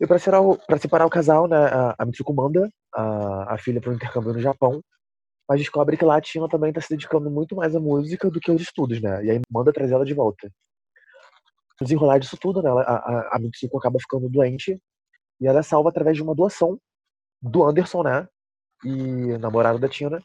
E 0.00 0.06
para 0.06 0.18
separar, 0.18 0.42
o, 0.42 0.58
separar 0.78 1.06
o 1.06 1.10
casal, 1.10 1.48
né, 1.48 1.56
a, 1.98 2.04
Mitsuko 2.04 2.34
manda 2.34 2.70
a, 2.94 3.54
a 3.54 3.58
filha 3.58 3.80
para 3.80 3.90
um 3.90 3.94
intercâmbio 3.94 4.34
no 4.34 4.40
Japão, 4.40 4.82
mas 5.48 5.58
descobre 5.58 5.96
que 5.96 6.04
lá 6.04 6.16
a 6.16 6.20
Tina 6.20 6.48
também 6.48 6.68
está 6.68 6.82
se 6.82 6.90
dedicando 6.90 7.30
muito 7.30 7.56
mais 7.56 7.74
à 7.74 7.80
música 7.80 8.30
do 8.30 8.38
que 8.38 8.50
aos 8.50 8.60
estudos, 8.60 9.00
né? 9.00 9.24
E 9.24 9.30
aí 9.30 9.40
manda 9.50 9.72
trazer 9.72 9.94
ela 9.94 10.04
de 10.04 10.12
volta. 10.12 10.50
No 11.80 11.86
desenrolar 11.86 12.18
disso 12.18 12.36
tudo, 12.36 12.62
né, 12.62 12.70
a, 12.70 12.74
a, 12.74 13.36
a 13.36 13.38
Mitsuko 13.38 13.78
acaba 13.78 13.98
ficando 13.98 14.28
doente 14.28 14.78
e 15.40 15.46
ela 15.46 15.60
é 15.60 15.62
salva 15.62 15.88
através 15.88 16.16
de 16.16 16.22
uma 16.22 16.34
doação 16.34 16.78
do 17.40 17.64
Anderson, 17.64 18.02
né? 18.02 18.28
E 18.84 19.38
namorado 19.38 19.78
da 19.78 19.88
Tina. 19.88 20.22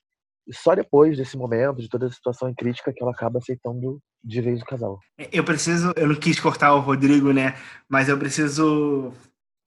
E 0.47 0.55
só 0.55 0.75
depois 0.75 1.17
desse 1.17 1.37
momento, 1.37 1.81
de 1.81 1.89
toda 1.89 2.07
a 2.07 2.11
situação 2.11 2.53
crítica, 2.53 2.91
que 2.91 3.01
ela 3.01 3.11
acaba 3.11 3.39
aceitando 3.39 3.99
de 4.23 4.41
vez 4.41 4.61
o 4.61 4.65
casal. 4.65 4.99
Eu 5.31 5.43
preciso, 5.43 5.93
eu 5.95 6.07
não 6.07 6.15
quis 6.15 6.39
cortar 6.39 6.73
o 6.73 6.79
Rodrigo, 6.79 7.31
né? 7.31 7.55
Mas 7.89 8.09
eu 8.09 8.17
preciso 8.17 9.13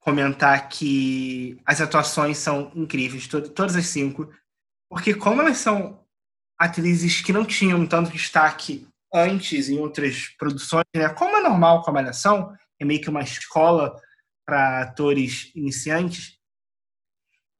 comentar 0.01 0.69
que 0.69 1.59
as 1.65 1.81
atuações 1.81 2.37
são 2.37 2.71
incríveis, 2.75 3.27
to 3.27 3.49
todas 3.49 3.75
as 3.75 3.87
cinco, 3.87 4.31
porque 4.91 5.15
como 5.15 5.41
elas 5.41 5.57
são 5.57 5.99
atrizes 6.59 7.23
que 7.23 7.33
não 7.33 7.45
tinham 7.45 7.87
tanto 7.87 8.13
destaque 8.13 8.87
antes 9.13 9.69
em 9.69 9.79
outras 9.79 10.29
produções, 10.39 10.85
né? 10.95 11.09
como 11.09 11.37
é 11.37 11.43
normal 11.43 11.83
com 11.83 11.91
a 11.91 11.95
Malhação, 11.95 12.53
é 12.79 12.85
meio 12.85 13.01
que 13.01 13.09
uma 13.09 13.23
escola 13.23 13.97
para 14.47 14.83
atores 14.83 15.51
iniciantes, 15.55 16.34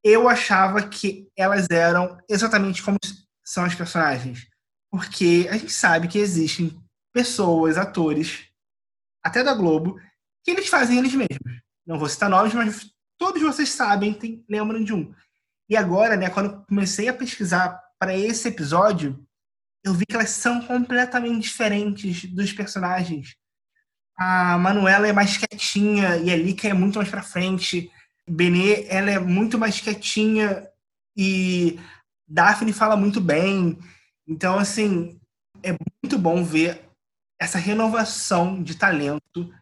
eu 0.05 0.29
achava 0.29 0.87
que 0.87 1.27
elas 1.37 1.67
eram 1.71 2.19
exatamente 2.29 2.83
como 2.83 2.99
são 3.45 3.65
as 3.65 3.75
personagens. 3.75 4.47
Porque 4.91 5.49
a 5.51 5.57
gente 5.57 5.73
sabe 5.73 6.07
que 6.07 6.19
existem 6.19 6.79
pessoas, 7.13 7.79
atores, 7.79 8.49
até 9.25 9.43
da 9.43 9.55
Globo, 9.55 9.99
que 10.45 10.51
eles 10.51 10.69
fazem 10.69 10.99
eles 10.99 11.15
mesmos 11.15 11.65
não 11.87 11.99
vou 11.99 12.09
citar 12.09 12.31
nomes, 12.31 12.55
mas 12.55 12.87
todos 13.19 13.43
vocês 13.43 13.69
sabem, 13.69 14.15
tem, 14.15 14.45
lembram 14.49 14.83
de 14.83 14.93
um. 14.93 15.15
E 15.69 15.77
agora, 15.77 16.17
né, 16.17 16.31
quando 16.31 16.65
comecei 16.67 17.09
a 17.09 17.15
pesquisar 17.15 17.81
para 17.99 18.17
esse 18.17 18.49
episódio, 18.49 19.25
eu 19.85 19.93
vi 19.93 20.07
que 20.07 20.15
elas 20.15 20.31
são 20.31 20.63
completamente 20.63 21.43
diferentes 21.43 22.25
dos 22.25 22.53
personagens. 22.53 23.35
A 24.17 24.57
Manuela 24.59 25.09
é 25.09 25.13
mais 25.13 25.37
quietinha 25.37 26.17
e 26.19 26.31
a 26.31 26.37
Lika 26.37 26.69
é 26.69 26.73
muito 26.73 26.97
mais 26.97 27.11
pra 27.11 27.23
frente. 27.23 27.91
Benê, 28.29 28.87
ela 28.89 29.11
é 29.11 29.19
muito 29.19 29.59
mais 29.59 29.81
quietinha 29.81 30.69
e 31.17 31.79
Daphne 32.27 32.73
fala 32.73 32.97
muito 32.97 33.21
bem. 33.21 33.79
Então, 34.27 34.59
assim, 34.59 35.21
é 35.63 35.73
muito 36.03 36.19
bom 36.19 36.43
ver 36.43 36.83
essa 37.39 37.59
renovação 37.59 38.63
de 38.63 38.77
talento 38.77 39.53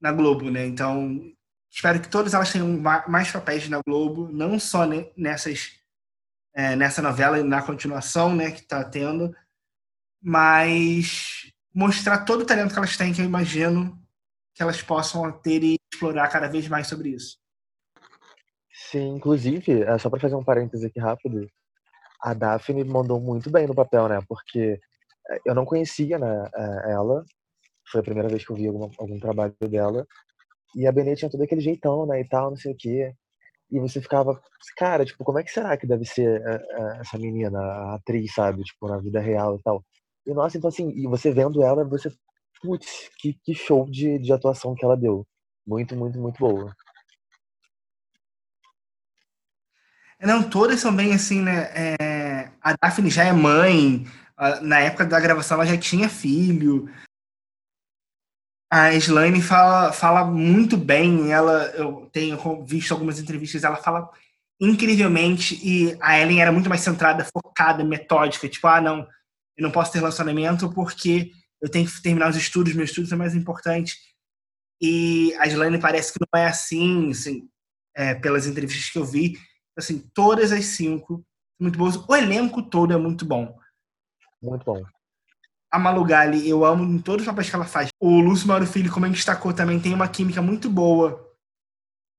na 0.00 0.12
Globo, 0.12 0.50
né? 0.50 0.66
Então, 0.66 1.32
espero 1.70 2.00
que 2.00 2.08
todas 2.08 2.34
elas 2.34 2.52
tenham 2.52 2.68
mais 3.08 3.30
papéis 3.30 3.68
na 3.68 3.80
Globo, 3.84 4.28
não 4.30 4.58
só 4.58 4.86
nessas 5.16 5.80
é, 6.54 6.74
nessa 6.74 7.00
novela 7.00 7.38
e 7.38 7.42
na 7.42 7.62
continuação, 7.62 8.34
né, 8.34 8.50
que 8.50 8.60
está 8.60 8.82
tendo, 8.84 9.34
mas 10.22 11.52
mostrar 11.74 12.24
todo 12.24 12.42
o 12.42 12.46
talento 12.46 12.72
que 12.72 12.78
elas 12.78 12.96
têm, 12.96 13.12
que 13.12 13.20
eu 13.20 13.24
imagino 13.24 13.98
que 14.54 14.62
elas 14.62 14.82
possam 14.82 15.30
ter 15.30 15.62
e 15.62 15.76
explorar 15.92 16.28
cada 16.28 16.48
vez 16.48 16.68
mais 16.68 16.86
sobre 16.86 17.10
isso. 17.10 17.39
Sim, 18.90 19.16
inclusive, 19.16 19.82
é, 19.82 19.98
só 19.98 20.10
para 20.10 20.20
fazer 20.20 20.34
um 20.34 20.44
parêntese 20.44 20.86
aqui 20.86 20.98
rápido, 20.98 21.46
a 22.22 22.34
Daphne 22.34 22.84
mandou 22.84 23.20
muito 23.20 23.50
bem 23.50 23.66
no 23.66 23.74
papel, 23.74 24.08
né? 24.08 24.20
Porque 24.28 24.80
é, 25.30 25.40
eu 25.46 25.54
não 25.54 25.64
conhecia 25.64 26.18
né, 26.18 26.50
é, 26.54 26.92
ela, 26.92 27.24
foi 27.90 28.00
a 28.00 28.04
primeira 28.04 28.28
vez 28.28 28.44
que 28.44 28.52
eu 28.52 28.56
vi 28.56 28.68
algum, 28.68 28.90
algum 28.98 29.18
trabalho 29.20 29.54
dela, 29.62 30.06
e 30.76 30.86
a 30.86 30.92
Benê 30.92 31.16
tinha 31.16 31.30
todo 31.30 31.42
aquele 31.42 31.60
jeitão, 31.60 32.06
né, 32.06 32.20
e 32.20 32.28
tal, 32.28 32.50
não 32.50 32.56
sei 32.56 32.72
o 32.72 32.76
quê 32.76 33.14
e 33.70 33.78
você 33.78 34.00
ficava, 34.00 34.40
cara, 34.76 35.04
tipo, 35.04 35.24
como 35.24 35.38
é 35.38 35.44
que 35.44 35.50
será 35.50 35.76
que 35.76 35.86
deve 35.86 36.04
ser 36.04 36.42
essa 37.00 37.16
menina, 37.18 37.58
a 37.60 37.94
atriz, 37.94 38.34
sabe, 38.34 38.62
tipo, 38.64 38.88
na 38.88 38.98
vida 38.98 39.20
real 39.20 39.56
e 39.56 39.62
tal. 39.62 39.84
E 40.26 40.34
nossa, 40.34 40.58
então 40.58 40.68
assim, 40.68 40.90
e 40.90 41.06
você 41.06 41.30
vendo 41.32 41.62
ela, 41.62 41.84
você, 41.84 42.10
putz, 42.60 43.08
que, 43.18 43.34
que 43.44 43.54
show 43.54 43.88
de, 43.88 44.18
de 44.18 44.32
atuação 44.32 44.74
que 44.74 44.84
ela 44.84 44.96
deu. 44.96 45.26
Muito, 45.66 45.96
muito, 45.96 46.18
muito 46.20 46.38
boa. 46.38 46.74
Não, 50.22 50.42
todas 50.42 50.80
são 50.80 50.94
bem 50.94 51.14
assim, 51.14 51.40
né? 51.40 51.70
É, 51.74 52.50
a 52.60 52.74
Daphne 52.80 53.10
já 53.10 53.24
é 53.24 53.32
mãe, 53.32 54.06
na 54.62 54.80
época 54.80 55.04
da 55.04 55.20
gravação 55.20 55.56
ela 55.56 55.66
já 55.66 55.76
tinha 55.76 56.08
filho 56.08 56.88
a 58.70 58.94
Slane 58.94 59.42
fala, 59.42 59.92
fala 59.92 60.24
muito 60.24 60.76
bem. 60.76 61.32
Ela, 61.32 61.64
eu 61.74 62.08
tenho 62.12 62.64
visto 62.64 62.92
algumas 62.92 63.18
entrevistas, 63.18 63.64
ela 63.64 63.76
fala 63.76 64.08
incrivelmente 64.60 65.58
e 65.66 65.96
a 66.00 66.20
Ellen 66.20 66.40
era 66.40 66.52
muito 66.52 66.68
mais 66.68 66.82
centrada, 66.82 67.26
focada, 67.32 67.82
metódica. 67.82 68.48
Tipo, 68.48 68.68
ah, 68.68 68.80
não, 68.80 69.00
eu 69.56 69.62
não 69.64 69.72
posso 69.72 69.90
ter 69.90 69.98
relacionamento 69.98 70.72
porque 70.72 71.32
eu 71.60 71.68
tenho 71.68 71.86
que 71.86 72.00
terminar 72.00 72.30
os 72.30 72.36
estudos, 72.36 72.74
meus 72.74 72.90
estudos 72.90 73.10
são 73.10 73.18
mais 73.18 73.34
importantes. 73.34 73.96
E 74.80 75.34
a 75.38 75.46
Slane 75.48 75.78
parece 75.78 76.12
que 76.12 76.20
não 76.20 76.40
é 76.40 76.46
assim, 76.46 77.10
assim 77.10 77.48
é, 77.94 78.14
pelas 78.14 78.46
entrevistas 78.46 78.88
que 78.88 78.98
eu 78.98 79.04
vi. 79.04 79.36
Assim, 79.80 79.98
todas 80.14 80.52
as 80.52 80.64
cinco 80.66 81.24
muito 81.58 81.78
boas. 81.78 81.96
O 81.96 82.14
elenco 82.14 82.62
todo 82.62 82.92
é 82.92 82.96
muito 82.96 83.24
bom. 83.24 83.58
Muito 84.42 84.64
bom 84.64 84.82
a 85.70 85.78
Malu 85.78 86.04
Gali, 86.04 86.48
eu 86.48 86.64
amo 86.64 86.84
em 86.84 86.98
todos 86.98 87.22
os 87.22 87.30
papéis 87.30 87.48
que 87.48 87.54
ela 87.54 87.64
faz. 87.64 87.90
O 88.00 88.20
Lúcio 88.20 88.48
Mauro 88.48 88.66
Filho, 88.66 88.90
como 88.90 89.06
a 89.06 89.08
gente 89.08 89.18
destacou, 89.18 89.54
também 89.54 89.78
tem 89.78 89.94
uma 89.94 90.08
química 90.08 90.42
muito 90.42 90.68
boa 90.68 91.12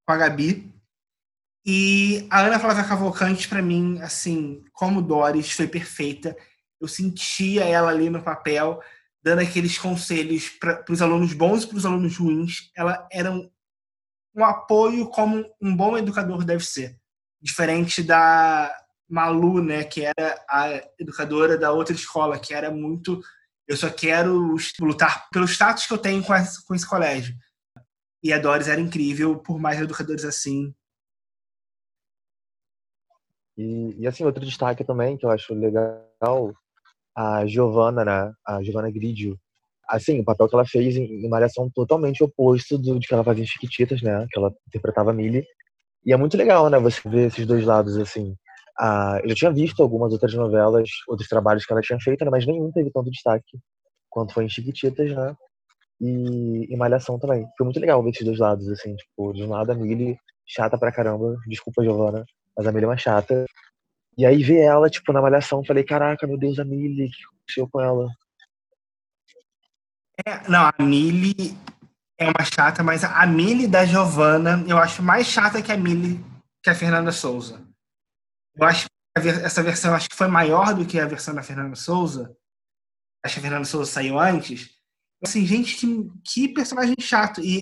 com 0.08 0.14
a 0.14 0.18
Gabi. 0.18 0.74
E 1.66 2.28
a 2.32 2.42
Ana 2.42 2.60
Flávia 2.60 2.86
Cavalcante, 2.86 3.48
para 3.50 3.62
mim, 3.62 4.00
assim, 4.02 4.64
como 4.72 5.02
Doris, 5.02 5.52
foi 5.52 5.68
perfeita. 5.68 6.36
Eu 6.80 6.88
sentia 6.88 7.66
ela 7.66 7.90
ali 7.90 8.10
no 8.10 8.24
papel, 8.24 8.82
dando 9.22 9.42
aqueles 9.42 9.78
conselhos 9.78 10.50
para 10.50 10.86
os 10.90 11.02
alunos 11.02 11.34
bons 11.34 11.64
e 11.64 11.68
para 11.68 11.78
os 11.78 11.86
alunos 11.86 12.18
ruins. 12.18 12.72
Ela 12.74 13.06
era 13.12 13.32
um, 13.32 13.52
um 14.34 14.46
apoio 14.46 15.08
como 15.10 15.46
um 15.62 15.76
bom 15.76 15.98
educador 15.98 16.46
deve 16.46 16.64
ser. 16.64 16.98
Diferente 17.42 18.04
da 18.04 18.72
Malu, 19.10 19.64
né, 19.64 19.84
que 19.84 20.06
era 20.06 20.46
a 20.50 20.70
educadora 21.00 21.58
da 21.58 21.72
outra 21.72 21.96
escola, 21.96 22.40
que 22.40 22.54
era 22.54 22.70
muito 22.72 23.22
eu 23.72 23.78
só 23.78 23.90
quero 23.90 24.58
lutar 24.82 25.30
pelo 25.30 25.46
status 25.46 25.86
que 25.86 25.94
eu 25.94 25.98
tenho 25.98 26.22
com 26.22 26.36
esse, 26.36 26.66
com 26.66 26.76
esse 26.76 26.86
colégio. 26.86 27.34
E 28.22 28.34
a 28.34 28.38
Doris 28.38 28.68
era 28.68 28.82
incrível, 28.82 29.40
por 29.40 29.58
mais 29.58 29.80
educadores 29.80 30.26
assim. 30.26 30.76
E, 33.58 33.96
e 33.98 34.06
assim, 34.06 34.26
outro 34.26 34.46
destaque 34.46 34.84
também 34.84 35.18
que 35.18 35.26
eu 35.26 35.32
acho 35.32 35.54
legal, 35.54 36.54
a 37.16 37.46
Giovanna, 37.46 38.04
né? 38.04 38.34
A 38.46 38.62
Giovanna 38.62 38.92
Gridio. 38.92 39.40
Assim, 39.88 40.20
o 40.20 40.26
papel 40.26 40.50
que 40.50 40.56
ela 40.56 40.66
fez 40.66 40.98
em, 40.98 41.26
em 41.26 41.30
Malhação 41.30 41.70
totalmente 41.74 42.22
oposto 42.24 42.78
do 42.78 43.00
de 43.00 43.08
que 43.08 43.14
ela 43.14 43.24
fazia 43.24 43.44
em 43.44 43.48
Chiquititas, 43.48 44.02
né? 44.02 44.28
Que 44.30 44.38
ela 44.38 44.54
interpretava 44.68 45.14
Millie. 45.14 45.46
E 46.06 46.14
é 46.14 46.18
muito 46.18 46.36
legal, 46.38 46.70
né? 46.70 46.80
Você 46.80 47.08
ver 47.08 47.28
esses 47.28 47.46
dois 47.46 47.66
lados, 47.66 47.98
assim. 47.98 48.36
Ah, 48.80 49.20
eu 49.24 49.30
já 49.30 49.36
tinha 49.36 49.52
visto 49.52 49.84
algumas 49.84 50.12
outras 50.12 50.34
novelas, 50.34 50.90
outros 51.08 51.28
trabalhos 51.30 51.66
que 51.66 51.72
ela 51.72 51.82
tinha 51.82 52.00
feito, 52.00 52.26
né, 52.26 52.32
mas 52.32 52.48
nenhum 52.48 52.72
teve 52.72 52.90
tanto 52.92 53.12
destaque 53.12 53.60
quanto 54.10 54.34
foi 54.34 54.46
em 54.46 54.50
Chiquititas, 54.50 55.12
né? 55.12 55.36
E, 56.00 56.68
e 56.74 56.76
Malhação 56.76 57.20
também. 57.20 57.48
Foi 57.58 57.66
muito 57.66 57.80
legal 57.80 58.02
ver 58.04 58.10
esses 58.10 58.26
dois 58.26 58.40
lados, 58.40 58.68
assim, 58.70 58.96
tipo, 58.96 59.34
de 59.34 59.44
um 59.44 59.50
lado 59.50 59.72
a 59.72 59.76
Millie, 59.76 60.18
chata 60.48 60.78
pra 60.78 60.92
caramba, 60.92 61.38
desculpa, 61.48 61.84
Giovana, 61.84 62.26
mas 62.58 62.66
a 62.66 62.72
Millie 62.72 62.86
é 62.86 62.90
uma 62.90 62.98
chata. 62.98 63.46
E 64.18 64.26
aí 64.26 64.44
ver 64.44 64.62
ela, 64.62 64.90
tipo, 64.90 65.14
na 65.14 65.22
Malhação, 65.22 65.64
falei, 65.64 65.84
caraca, 65.84 66.26
meu 66.28 66.38
Deus, 66.38 66.60
a 66.60 66.66
Millie, 66.66 67.06
o 67.06 67.10
que 67.10 67.26
aconteceu 67.26 67.70
com 67.72 67.82
ela? 67.82 68.08
É, 70.26 70.50
não, 70.50 70.72
a 70.78 70.84
Millie 70.84 71.56
é 72.22 72.30
uma 72.30 72.46
chata, 72.46 72.84
mas 72.84 73.04
a 73.04 73.26
Millie 73.26 73.68
da 73.68 73.86
Giovana 73.86 74.64
eu 74.68 74.78
acho 74.78 75.02
mais 75.02 75.26
chata 75.26 75.62
que 75.62 75.72
a 75.72 75.78
Millie 75.78 76.24
que 76.64 76.70
a 76.70 76.76
Fernanda 76.76 77.12
Souza. 77.12 77.68
Eu 78.56 78.66
acho 78.66 78.86
que 78.86 79.28
essa 79.28 79.64
versão 79.64 79.96
acho 79.96 80.10
que 80.10 80.16
foi 80.16 80.28
maior 80.28 80.76
do 80.76 80.86
que 80.86 81.00
a 81.00 81.08
versão 81.08 81.34
da 81.34 81.42
Fernanda 81.42 81.76
Souza. 81.76 82.36
Acho 83.26 83.36
que 83.36 83.40
a 83.40 83.42
Fernanda 83.42 83.66
Souza 83.66 83.92
saiu 83.92 84.20
antes. 84.20 84.70
Assim, 85.24 85.46
gente, 85.46 85.76
que, 85.76 86.12
que 86.24 86.54
personagem 86.54 86.96
chato. 87.00 87.42
E 87.42 87.60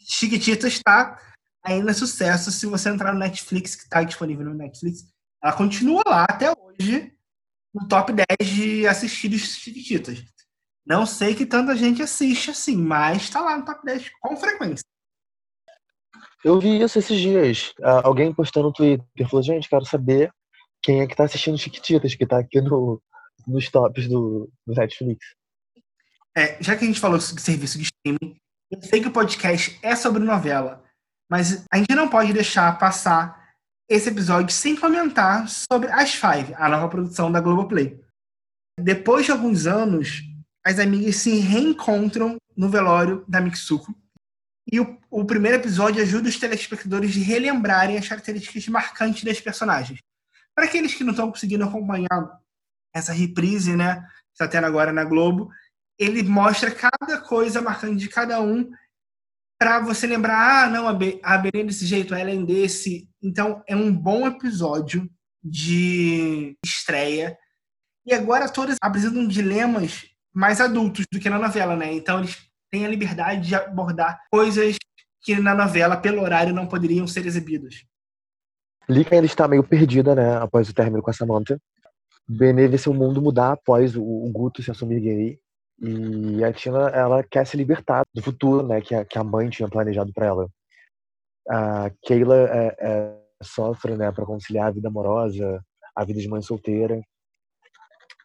Chiquitita 0.00 0.66
está 0.66 1.20
ainda 1.62 1.92
sucesso 1.92 2.50
se 2.50 2.66
você 2.66 2.88
entrar 2.88 3.12
no 3.12 3.18
Netflix, 3.18 3.74
que 3.74 3.82
está 3.82 4.02
disponível 4.02 4.46
no 4.46 4.54
Netflix. 4.54 5.06
Ela 5.42 5.52
continua 5.52 6.02
lá 6.06 6.24
até 6.24 6.50
hoje, 6.50 7.12
no 7.74 7.86
top 7.86 8.12
10 8.12 8.50
de 8.50 8.86
assistidos 8.86 9.54
Chiquititas. 9.56 10.24
Não 10.88 11.04
sei 11.04 11.34
que 11.34 11.44
tanta 11.44 11.76
gente 11.76 12.00
assiste 12.00 12.50
assim, 12.50 12.76
mas 12.76 13.24
está 13.24 13.42
lá 13.42 13.58
no 13.58 13.64
top 13.64 13.84
10 13.84 14.10
com 14.22 14.34
frequência. 14.38 14.82
Eu 16.42 16.58
vi 16.58 16.80
isso 16.80 16.98
esses 16.98 17.20
dias. 17.20 17.74
Uh, 17.78 18.00
alguém 18.04 18.32
postou 18.32 18.62
no 18.62 18.72
Twitter, 18.72 19.04
falou, 19.28 19.42
gente, 19.42 19.68
quero 19.68 19.84
saber 19.84 20.32
quem 20.82 21.02
é 21.02 21.06
que 21.06 21.14
tá 21.14 21.24
assistindo 21.24 21.58
Chiquititas, 21.58 22.14
que 22.14 22.26
tá 22.26 22.38
aqui 22.38 22.62
no, 22.62 23.02
nos 23.46 23.68
tops 23.68 24.08
do, 24.08 24.50
do 24.66 24.74
Netflix. 24.74 25.34
É, 26.34 26.56
já 26.62 26.74
que 26.74 26.84
a 26.84 26.86
gente 26.86 27.00
falou 27.00 27.18
de 27.18 27.24
serviço 27.24 27.76
de 27.76 27.84
streaming, 27.84 28.38
eu 28.70 28.80
sei 28.80 29.02
que 29.02 29.08
o 29.08 29.12
podcast 29.12 29.78
é 29.82 29.94
sobre 29.94 30.22
novela, 30.22 30.82
mas 31.30 31.66
a 31.70 31.76
gente 31.76 31.94
não 31.94 32.08
pode 32.08 32.32
deixar 32.32 32.78
passar 32.78 33.46
esse 33.90 34.08
episódio 34.08 34.54
sem 34.54 34.74
comentar 34.74 35.46
sobre 35.48 35.90
As 35.90 36.14
Five, 36.14 36.54
a 36.54 36.66
nova 36.68 36.88
produção 36.88 37.30
da 37.30 37.40
Globoplay. 37.42 38.00
Depois 38.80 39.26
de 39.26 39.32
alguns 39.32 39.66
anos, 39.66 40.22
as 40.68 40.78
amigas 40.78 41.16
se 41.16 41.38
reencontram 41.38 42.36
no 42.54 42.68
velório 42.68 43.24
da 43.26 43.40
Mitsuko, 43.40 43.94
e 44.70 44.78
o, 44.78 44.98
o 45.10 45.24
primeiro 45.24 45.56
episódio 45.56 46.02
ajuda 46.02 46.28
os 46.28 46.38
telespectadores 46.38 47.16
a 47.16 47.24
relembrarem 47.24 47.96
as 47.96 48.06
características 48.06 48.68
marcantes 48.68 49.24
das 49.24 49.40
personagens. 49.40 49.98
Para 50.54 50.66
aqueles 50.66 50.92
que 50.92 51.02
não 51.02 51.12
estão 51.12 51.30
conseguindo 51.30 51.64
acompanhar 51.64 52.38
essa 52.94 53.14
reprise, 53.14 53.74
né, 53.74 54.02
que 54.02 54.34
está 54.34 54.46
tendo 54.46 54.66
agora 54.66 54.92
na 54.92 55.04
Globo, 55.04 55.50
ele 55.98 56.22
mostra 56.22 56.70
cada 56.70 57.18
coisa 57.18 57.62
marcante 57.62 57.96
de 57.96 58.08
cada 58.10 58.38
um 58.42 58.70
para 59.58 59.80
você 59.80 60.06
lembrar, 60.06 60.66
ah, 60.66 60.70
não, 60.70 60.86
a, 60.86 60.92
Be 60.92 61.18
a 61.22 61.38
Belém 61.38 61.62
é 61.62 61.64
desse 61.64 61.86
jeito, 61.86 62.14
a 62.14 62.20
Ellen 62.20 62.44
desse. 62.44 63.08
Então, 63.22 63.64
é 63.66 63.74
um 63.74 63.90
bom 63.90 64.26
episódio 64.26 65.10
de 65.42 66.58
estreia. 66.62 67.38
E 68.04 68.12
agora 68.12 68.50
todas 68.50 68.76
apresentam 68.82 69.26
dilemas 69.26 70.06
mais 70.38 70.60
adultos 70.60 71.04
do 71.12 71.18
que 71.18 71.28
na 71.28 71.38
novela, 71.38 71.74
né? 71.74 71.92
Então, 71.92 72.20
eles 72.20 72.48
tem 72.70 72.86
a 72.86 72.88
liberdade 72.88 73.48
de 73.48 73.54
abordar 73.56 74.20
coisas 74.30 74.76
que 75.20 75.34
na 75.40 75.52
novela, 75.52 75.96
pelo 75.96 76.22
horário, 76.22 76.54
não 76.54 76.68
poderiam 76.68 77.08
ser 77.08 77.26
exibidas. 77.26 77.84
Lika 78.88 79.16
ainda 79.16 79.26
está 79.26 79.48
meio 79.48 79.64
perdida, 79.64 80.14
né, 80.14 80.36
após 80.36 80.68
o 80.68 80.74
término 80.74 81.02
com 81.02 81.10
a 81.10 81.12
Samantha. 81.12 81.58
Benê 82.28 82.68
vê 82.68 82.78
seu 82.78 82.94
mundo 82.94 83.20
mudar 83.20 83.52
após 83.52 83.96
o, 83.96 84.30
Guto 84.32 84.62
se 84.62 84.70
assumir 84.70 85.00
gay. 85.00 85.40
E 85.80 86.44
a 86.44 86.52
Tina, 86.52 86.88
ela 86.90 87.24
quer 87.24 87.44
se 87.44 87.56
libertar 87.56 88.04
do 88.14 88.22
futuro, 88.22 88.64
né, 88.64 88.80
que 88.80 88.94
a, 88.94 89.04
que 89.04 89.18
a 89.18 89.24
mãe 89.24 89.50
tinha 89.50 89.68
planejado 89.68 90.12
para 90.12 90.26
ela. 90.26 90.48
A 91.48 91.90
Keila 92.02 92.36
é, 92.36 92.76
é, 92.78 93.18
sofre, 93.42 93.96
né, 93.96 94.12
para 94.12 94.24
conciliar 94.24 94.68
a 94.68 94.72
vida 94.72 94.88
amorosa, 94.88 95.60
a 95.96 96.04
vida 96.04 96.20
de 96.20 96.28
mãe 96.28 96.42
solteira. 96.42 97.02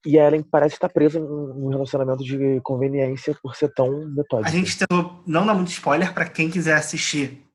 E 0.06 0.20
a 0.20 0.28
Ellen 0.28 0.44
parece 0.44 0.76
estar 0.76 0.90
presa 0.90 1.20
num 1.20 1.70
relacionamento 1.70 2.24
de 2.24 2.60
conveniência 2.62 3.38
por 3.42 3.56
ser 3.56 3.74
tão 3.74 4.06
metódico. 4.10 4.50
A 4.50 4.52
gente 4.52 4.78
tentou 4.78 5.24
não 5.26 5.46
dar 5.46 5.54
muito 5.54 5.72
spoiler 5.72 6.14
para 6.14 6.30
quem 6.30 6.50
quiser 6.50 6.76
assistir. 6.76 7.46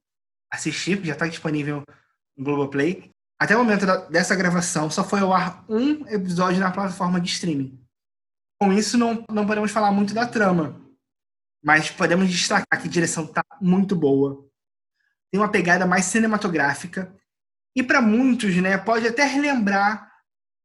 Assistir, 0.51 1.05
já 1.05 1.13
está 1.13 1.27
disponível 1.27 1.85
no 2.37 2.45
Globoplay. 2.45 3.11
Até 3.39 3.55
o 3.55 3.59
momento 3.59 3.85
da, 3.85 3.97
dessa 4.07 4.35
gravação, 4.35 4.91
só 4.91 5.05
foi 5.05 5.21
ao 5.21 5.33
ar 5.33 5.65
um 5.69 6.07
episódio 6.09 6.59
na 6.59 6.71
plataforma 6.71 7.21
de 7.21 7.29
streaming. 7.29 7.79
Com 8.61 8.73
isso, 8.73 8.97
não, 8.97 9.25
não 9.31 9.47
podemos 9.47 9.71
falar 9.71 9.93
muito 9.93 10.15
da 10.15 10.27
trama. 10.27 10.81
Mas 11.63 11.91
podemos 11.91 12.29
destacar 12.31 12.81
que 12.81 12.89
a 12.89 12.91
direção 12.91 13.25
está 13.25 13.45
muito 13.61 13.95
boa. 13.95 14.49
Tem 15.31 15.39
uma 15.39 15.51
pegada 15.51 15.87
mais 15.87 16.07
cinematográfica. 16.07 17.15
E 17.77 17.83
para 17.83 18.01
muitos, 18.01 18.57
né, 18.57 18.79
pode 18.79 19.07
até 19.07 19.25
relembrar 19.25 20.11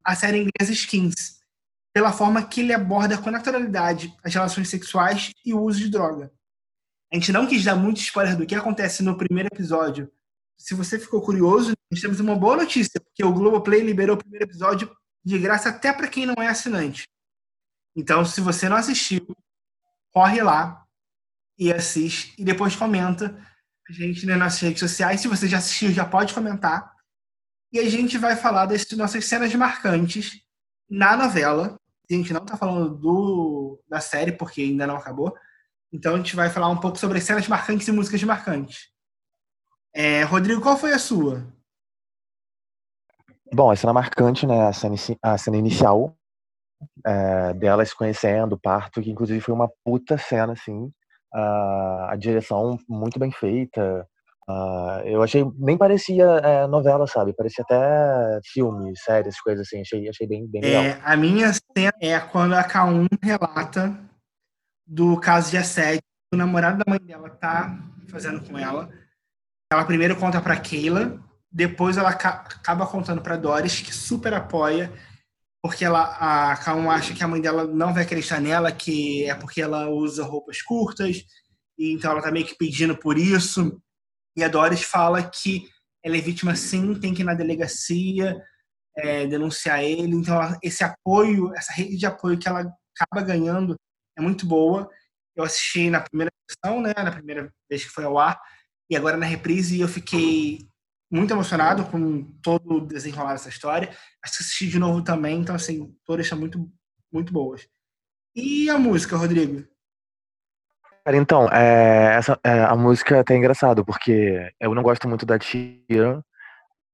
a 0.04 0.16
série 0.16 0.38
inglesa 0.38 0.72
Skins, 0.74 1.43
pela 1.94 2.12
forma 2.12 2.44
que 2.44 2.62
ele 2.62 2.74
aborda 2.74 3.18
com 3.18 3.30
naturalidade 3.30 4.14
as 4.24 4.34
relações 4.34 4.68
sexuais 4.68 5.32
e 5.46 5.54
o 5.54 5.62
uso 5.62 5.80
de 5.80 5.90
droga. 5.90 6.32
A 7.12 7.16
gente 7.16 7.32
não 7.32 7.46
quis 7.46 7.64
dar 7.64 7.76
muito 7.76 7.98
spoiler 7.98 8.36
do 8.36 8.46
que 8.46 8.56
acontece 8.56 9.04
no 9.04 9.16
primeiro 9.16 9.48
episódio. 9.54 10.12
Se 10.58 10.74
você 10.74 10.98
ficou 10.98 11.22
curioso, 11.22 11.74
nós 11.92 12.02
temos 12.02 12.20
uma 12.20 12.36
boa 12.36 12.58
notícia, 12.58 13.00
porque 13.00 13.24
o 13.24 13.32
Globoplay 13.32 13.82
liberou 13.82 14.16
o 14.16 14.20
primeiro 14.20 14.46
episódio 14.46 14.92
de 15.24 15.38
graça 15.38 15.70
até 15.70 15.94
para 15.94 16.08
quem 16.08 16.26
não 16.26 16.36
é 16.40 16.48
assinante. 16.48 17.08
Então, 17.96 18.26
se 18.26 18.42
você 18.42 18.68
não 18.68 18.78
assistiu, 18.78 19.26
corre 20.12 20.42
lá 20.42 20.84
e 21.58 21.72
assiste 21.72 22.34
e 22.40 22.44
depois 22.44 22.76
comenta 22.76 23.38
a 23.88 23.94
gente 23.94 24.26
nas 24.26 24.40
nossas 24.40 24.60
redes 24.60 24.80
sociais. 24.80 25.22
Se 25.22 25.28
você 25.28 25.48
já 25.48 25.60
assistiu, 25.60 25.92
já 25.92 26.06
pode 26.06 26.34
comentar. 26.34 26.92
E 27.72 27.80
a 27.80 27.88
gente 27.88 28.18
vai 28.18 28.36
falar 28.36 28.66
das 28.66 28.90
nossas 28.92 29.26
cenas 29.26 29.54
marcantes 29.54 30.42
na 30.90 31.16
novela, 31.16 31.80
a 32.16 32.18
gente 32.18 32.34
não 32.34 32.42
está 32.42 32.58
falando 32.58 32.96
do, 32.96 33.80
da 33.88 34.00
série, 34.00 34.32
porque 34.32 34.62
ainda 34.62 34.88
não 34.88 34.96
acabou. 34.96 35.36
Então 35.92 36.16
a 36.16 36.18
gente 36.18 36.36
vai 36.36 36.50
falar 36.50 36.70
um 36.70 36.80
pouco 36.80 36.98
sobre 36.98 37.22
cenas 37.22 37.48
marcantes 37.48 37.88
e 37.88 37.92
músicas 37.92 38.24
marcantes. 38.24 38.90
É, 39.94 40.24
Rodrigo, 40.24 40.62
qual 40.62 40.76
foi 40.76 40.92
a 40.92 41.00
sua? 41.00 41.46
Bom, 43.54 43.70
a 43.70 43.76
cena 43.76 43.94
marcante, 43.94 44.48
né? 44.48 44.68
A 44.68 44.74
cena, 44.74 44.96
a 45.22 45.38
cena 45.38 45.58
inicial 45.58 46.18
é, 47.06 47.54
delas 47.54 47.90
se 47.90 47.96
conhecendo, 47.96 48.54
o 48.54 48.60
parto, 48.60 49.02
que 49.02 49.12
inclusive 49.12 49.40
foi 49.40 49.54
uma 49.54 49.70
puta 49.84 50.18
cena, 50.18 50.54
assim. 50.54 50.92
Uh, 51.34 52.06
a 52.10 52.16
direção 52.16 52.78
muito 52.88 53.20
bem 53.20 53.32
feita. 53.32 54.08
Uh, 54.50 55.00
eu 55.06 55.24
achei, 55.24 55.46
nem 55.58 55.78
parecia 55.78 56.26
é, 56.26 56.68
novela, 56.68 57.08
sabe? 57.08 57.34
Parecia 57.34 57.64
até 57.64 58.40
filme, 58.52 58.94
séries, 58.98 59.40
coisas 59.40 59.66
assim. 59.66 59.82
Achei, 59.82 60.10
achei 60.10 60.28
bem, 60.28 60.46
bem 60.48 60.62
legal. 60.62 60.84
É, 60.84 61.00
a 61.04 61.16
minha 61.16 61.52
cena 61.54 61.94
é 62.02 62.20
quando 62.20 62.54
a 62.54 62.64
K1 62.64 63.08
relata 63.22 63.98
do 64.86 65.18
caso 65.20 65.52
de 65.52 65.58
assédio 65.58 66.04
o 66.34 66.38
namorado 66.38 66.84
da 66.84 66.90
mãe 66.90 67.00
dela 67.00 67.30
tá 67.30 67.78
fazendo 68.10 68.42
com 68.42 68.58
ela. 68.58 68.90
Ela 69.72 69.86
primeiro 69.86 70.16
conta 70.16 70.42
para 70.42 70.60
Keila, 70.60 71.20
depois 71.52 71.98
ela 71.98 72.10
acaba 72.10 72.88
contando 72.88 73.22
para 73.22 73.38
Doris, 73.38 73.82
que 73.82 73.94
super 73.94 74.34
apoia, 74.34 74.92
porque 75.62 75.86
ela, 75.86 76.02
a 76.20 76.58
K1 76.58 76.90
acha 76.90 77.14
que 77.14 77.24
a 77.24 77.28
mãe 77.28 77.40
dela 77.40 77.66
não 77.66 77.94
vai 77.94 78.04
acreditar 78.04 78.42
nela, 78.42 78.72
que 78.72 79.26
é 79.26 79.36
porque 79.36 79.62
ela 79.62 79.90
usa 79.90 80.24
roupas 80.24 80.62
curtas, 80.62 81.24
e 81.78 81.94
então 81.94 82.12
ela 82.12 82.22
tá 82.22 82.32
meio 82.32 82.46
que 82.46 82.58
pedindo 82.58 82.98
por 82.98 83.18
isso. 83.18 83.80
E 84.36 84.44
a 84.44 84.48
Doris 84.48 84.84
fala 84.84 85.24
que 85.24 85.68
ela 86.04 86.18
é 86.18 86.22
vítima 86.22 86.56
sim, 86.56 87.00
tem 87.00 87.14
que 87.14 87.22
ir 87.22 87.26
na 87.26 87.34
delegacia 87.34 88.42
é, 88.98 89.26
denunciar 89.28 89.84
ele. 89.84 90.16
Então, 90.16 90.40
esse 90.62 90.84
apoio, 90.84 91.54
essa 91.56 91.74
rede 91.74 91.98
de 91.98 92.06
apoio 92.06 92.38
que 92.38 92.48
ela 92.48 92.72
acaba 93.00 93.26
ganhando 93.26 93.76
é 94.18 94.22
muito 94.22 94.46
boa. 94.46 94.90
Eu 95.36 95.44
assisti 95.44 95.90
na 95.90 96.02
primeira 96.02 96.32
versão, 96.48 96.82
né, 96.82 96.94
na 96.96 97.12
primeira 97.12 97.52
vez 97.70 97.84
que 97.84 97.90
foi 97.90 98.04
ao 98.04 98.20
ar, 98.20 98.40
e 98.90 98.96
agora 98.96 99.18
na 99.18 99.26
reprise 99.26 99.80
eu 99.80 99.88
fiquei 99.88 100.68
muito 101.12 101.34
emocionado 101.34 101.86
com 101.86 102.24
todo 102.42 102.76
o 102.76 102.86
desenrolar 102.86 103.34
dessa 103.34 103.50
história. 103.50 103.96
Assisti 104.24 104.68
de 104.68 104.78
novo 104.78 105.04
também, 105.04 105.40
então, 105.40 105.56
assim, 105.56 105.96
todas 106.06 106.28
são 106.28 106.38
muito, 106.38 106.72
muito 107.12 107.34
boas. 107.34 107.68
E 108.36 108.70
a 108.70 108.78
música, 108.78 109.16
Rodrigo? 109.16 109.68
Cara, 111.06 111.18
então, 111.18 111.50
é, 111.50 112.16
essa, 112.16 112.40
é, 112.44 112.62
a 112.62 112.76
música 112.76 113.18
é 113.18 113.20
até 113.20 113.36
engraçado, 113.36 113.84
porque 113.84 114.52
eu 114.60 114.74
não 114.74 114.82
gosto 114.82 115.08
muito 115.08 115.26
da 115.26 115.38
Tia, 115.38 116.24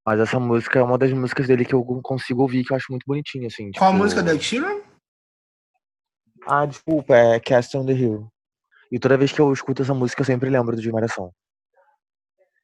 mas 0.06 0.20
essa 0.20 0.40
música 0.40 0.80
é 0.80 0.84
uma 0.84 0.98
das 0.98 1.14
músicas 1.14 1.48
dele 1.48 1.64
que 1.64 1.76
eu 1.76 1.84
consigo 2.02 2.42
ouvir, 2.42 2.64
que 2.66 2.74
eu 2.74 2.78
acho 2.78 2.88
muito 2.90 3.04
bonitinha, 3.06 3.48
assim. 3.48 3.66
Tipo... 3.70 3.78
Qual 3.78 3.92
a 3.92 3.96
música 3.96 4.24
da 4.24 4.36
Tia? 4.36 4.82
Ah, 6.48 6.66
desculpa, 6.66 7.16
é 7.16 7.40
Cast 7.40 7.78
on 7.78 7.86
the 7.86 7.94
Hill. 7.94 8.28
E 8.92 8.98
toda 8.98 9.18
vez 9.18 9.32
que 9.32 9.40
eu 9.40 9.54
escuto 9.54 9.84
essa 9.84 9.94
música, 9.94 10.22
eu 10.22 10.26
sempre 10.26 10.50
lembro 10.50 10.76
do 10.76 10.82
de 10.82 10.92
Malhação. 10.92 11.32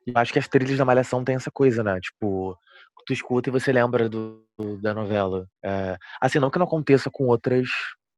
E 0.08 0.12
eu 0.12 0.17
acho 0.17 0.34
que 0.34 0.39
as 0.39 0.47
trilhas 0.47 0.77
da 0.77 0.86
Malhação 0.86 1.23
tem 1.23 1.36
essa 1.36 1.51
coisa, 1.51 1.84
né? 1.84 1.99
Tipo, 1.99 2.58
tu 3.05 3.13
escuta 3.13 3.49
e 3.49 3.51
você 3.51 3.71
lembra 3.71 4.10
do, 4.10 4.43
do 4.58 4.81
da 4.81 4.95
novela. 4.95 5.47
É, 5.63 5.95
assim, 6.19 6.39
não 6.39 6.49
que 6.49 6.58
não 6.58 6.65
aconteça 6.65 7.12
com 7.12 7.25
outras 7.25 7.67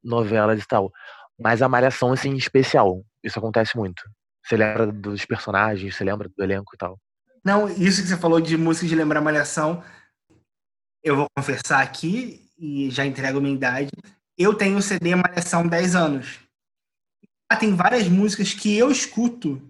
novelas 0.01 0.61
e 0.63 0.65
tal, 0.65 0.91
mas 1.37 1.61
a 1.61 1.67
Malhação, 1.67 2.13
assim, 2.13 2.29
em 2.29 2.37
especial. 2.37 3.03
Isso 3.27 3.39
acontece 3.39 3.75
muito. 3.75 4.01
Você 4.43 4.55
lembra 4.55 4.87
dos 4.87 5.25
personagens, 5.25 5.93
você 5.93 6.03
lembra 6.03 6.29
do 6.29 6.43
elenco 6.43 6.73
e 6.73 6.77
tal. 6.77 6.97
Não, 7.43 7.67
isso 7.69 8.01
que 8.01 8.07
você 8.07 8.17
falou 8.17 8.39
de 8.39 8.55
música 8.57 8.87
de 8.87 8.95
lembrar 8.95 9.19
Malhação, 9.19 9.83
eu 11.03 11.17
vou 11.17 11.27
confessar 11.35 11.81
aqui, 11.81 12.49
e 12.57 12.89
já 12.89 13.05
entrego 13.05 13.41
minha 13.41 13.53
idade, 13.53 13.89
eu 14.37 14.53
tenho 14.53 14.77
o 14.77 14.81
CD 14.81 15.13
Malhação 15.15 15.67
10 15.67 15.95
anos. 15.95 16.39
Tem 17.59 17.75
várias 17.75 18.07
músicas 18.07 18.53
que 18.53 18.77
eu 18.77 18.89
escuto 18.89 19.61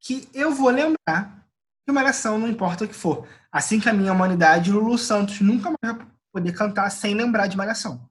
que 0.00 0.28
eu 0.34 0.52
vou 0.52 0.70
lembrar 0.70 1.46
de 1.86 1.92
Malhação, 1.92 2.38
não 2.38 2.48
importa 2.48 2.84
o 2.84 2.88
que 2.88 2.94
for. 2.94 3.26
Assim 3.50 3.78
que 3.78 3.88
a 3.88 3.92
minha 3.92 4.12
humanidade, 4.12 4.70
o 4.70 4.74
Lulu 4.74 4.96
Santos 4.96 5.40
nunca 5.40 5.70
mais 5.82 5.96
vai 5.96 6.06
poder 6.32 6.52
cantar 6.52 6.90
sem 6.90 7.14
lembrar 7.14 7.46
de 7.46 7.56
Malhação. 7.56 8.08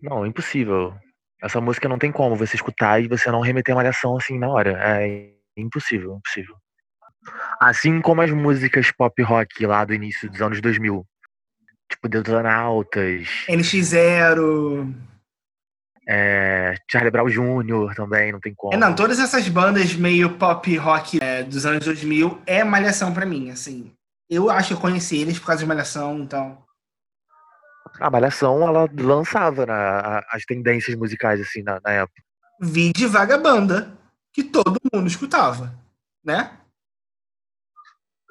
Não, 0.00 0.26
impossível. 0.26 0.98
Essa 1.42 1.60
música 1.60 1.88
não 1.88 1.98
tem 1.98 2.10
como 2.10 2.36
você 2.36 2.56
escutar 2.56 3.00
e 3.00 3.08
você 3.08 3.30
não 3.30 3.40
remeter 3.40 3.74
a 3.74 3.76
malhação 3.76 4.16
assim 4.16 4.38
na 4.38 4.48
hora. 4.48 4.78
É 4.80 5.30
impossível, 5.56 6.16
impossível. 6.16 6.56
Assim 7.60 8.00
como 8.00 8.22
as 8.22 8.30
músicas 8.30 8.90
pop 8.90 9.22
rock 9.22 9.66
lá 9.66 9.84
do 9.84 9.94
início 9.94 10.30
dos 10.30 10.40
anos 10.40 10.60
2000. 10.60 11.06
Tipo 11.88 12.08
Detonautas. 12.08 13.28
NX0. 13.48 14.94
É, 16.10 16.74
Charlie 16.90 17.10
Brown 17.10 17.28
Jr. 17.28 17.94
também, 17.94 18.32
não 18.32 18.40
tem 18.40 18.54
como. 18.56 18.72
É, 18.72 18.76
não, 18.78 18.94
todas 18.94 19.18
essas 19.18 19.46
bandas 19.48 19.94
meio 19.94 20.30
pop 20.36 20.74
rock 20.76 21.18
é, 21.20 21.42
dos 21.42 21.66
anos 21.66 21.84
2000 21.84 22.40
é 22.46 22.64
malhação 22.64 23.12
para 23.12 23.26
mim, 23.26 23.50
assim. 23.50 23.92
Eu 24.28 24.50
acho 24.50 24.68
que 24.68 24.74
eu 24.74 24.80
conheci 24.80 25.18
eles 25.18 25.38
por 25.38 25.46
causa 25.46 25.62
de 25.62 25.68
malhação, 25.68 26.18
então. 26.18 26.58
A 28.00 28.10
Malhação, 28.10 28.62
ela 28.62 28.88
lançava 28.98 29.66
né, 29.66 29.74
as 30.30 30.44
tendências 30.44 30.96
musicais, 30.96 31.40
assim, 31.40 31.62
na, 31.62 31.80
na 31.84 31.92
época. 31.92 32.22
Vi 32.60 32.92
de 32.92 33.06
Vagabanda, 33.06 33.96
que 34.32 34.42
todo 34.44 34.78
mundo 34.92 35.06
escutava, 35.06 35.74
né? 36.24 36.58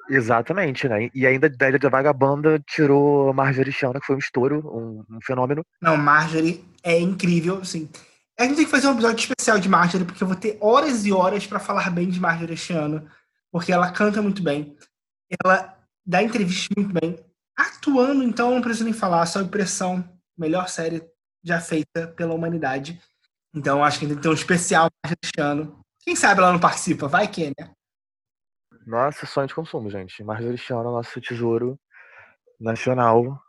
Exatamente, 0.08 0.88
né? 0.88 1.10
E 1.14 1.26
ainda 1.26 1.50
da 1.50 1.68
Ilha 1.68 1.78
da 1.78 1.88
Vagabanda 1.90 2.62
tirou 2.66 3.32
Marjorie 3.34 3.72
Chandra, 3.72 4.00
que 4.00 4.06
foi 4.06 4.16
um 4.16 4.20
estouro, 4.20 4.66
um, 4.66 5.16
um, 5.16 5.18
fenômeno. 5.22 5.62
Não, 5.82 5.96
Marjorie 5.96 6.64
é 6.82 6.98
incrível, 6.98 7.58
assim. 7.58 7.88
A 8.38 8.44
gente 8.44 8.56
tem 8.56 8.64
que 8.64 8.70
fazer 8.70 8.86
um 8.86 8.92
episódio 8.92 9.18
especial 9.18 9.58
de 9.58 9.68
Marjorie, 9.68 10.06
porque 10.06 10.22
eu 10.22 10.28
vou 10.28 10.36
ter 10.36 10.56
horas 10.60 11.04
e 11.04 11.12
horas 11.12 11.46
para 11.46 11.58
falar 11.58 11.90
bem 11.90 12.08
de 12.08 12.18
Marjorie 12.18 12.56
Chandra, 12.56 13.04
porque 13.52 13.70
ela 13.72 13.90
canta 13.90 14.22
muito 14.22 14.42
bem, 14.42 14.76
ela 15.44 15.76
dá 16.06 16.22
entrevistas 16.22 16.68
muito 16.74 16.98
bem, 16.98 17.18
Atuando, 17.58 18.22
então, 18.22 18.52
não 18.52 18.62
preciso 18.62 18.84
nem 18.84 18.92
falar, 18.92 19.26
sob 19.26 19.50
pressão, 19.50 20.08
melhor 20.38 20.68
série 20.68 21.02
já 21.42 21.60
feita 21.60 22.06
pela 22.06 22.32
humanidade. 22.32 23.02
Então, 23.52 23.82
acho 23.82 23.98
que 23.98 24.06
tem 24.06 24.14
que 24.14 24.22
ter 24.22 24.28
um 24.28 24.32
especial 24.32 24.86
este 25.04 25.40
ano. 25.40 25.80
Quem 26.04 26.14
sabe 26.14 26.40
ela 26.40 26.52
não 26.52 26.60
participa, 26.60 27.08
vai 27.08 27.26
que, 27.26 27.48
né? 27.48 27.68
Nossa, 28.86 29.26
sonho 29.26 29.48
de 29.48 29.54
consumo, 29.56 29.90
gente. 29.90 30.22
Marjorie 30.22 30.56
Chan 30.56 30.78
é 30.78 30.84
nosso 30.84 31.20
tesouro 31.20 31.76
nacional. 32.60 33.42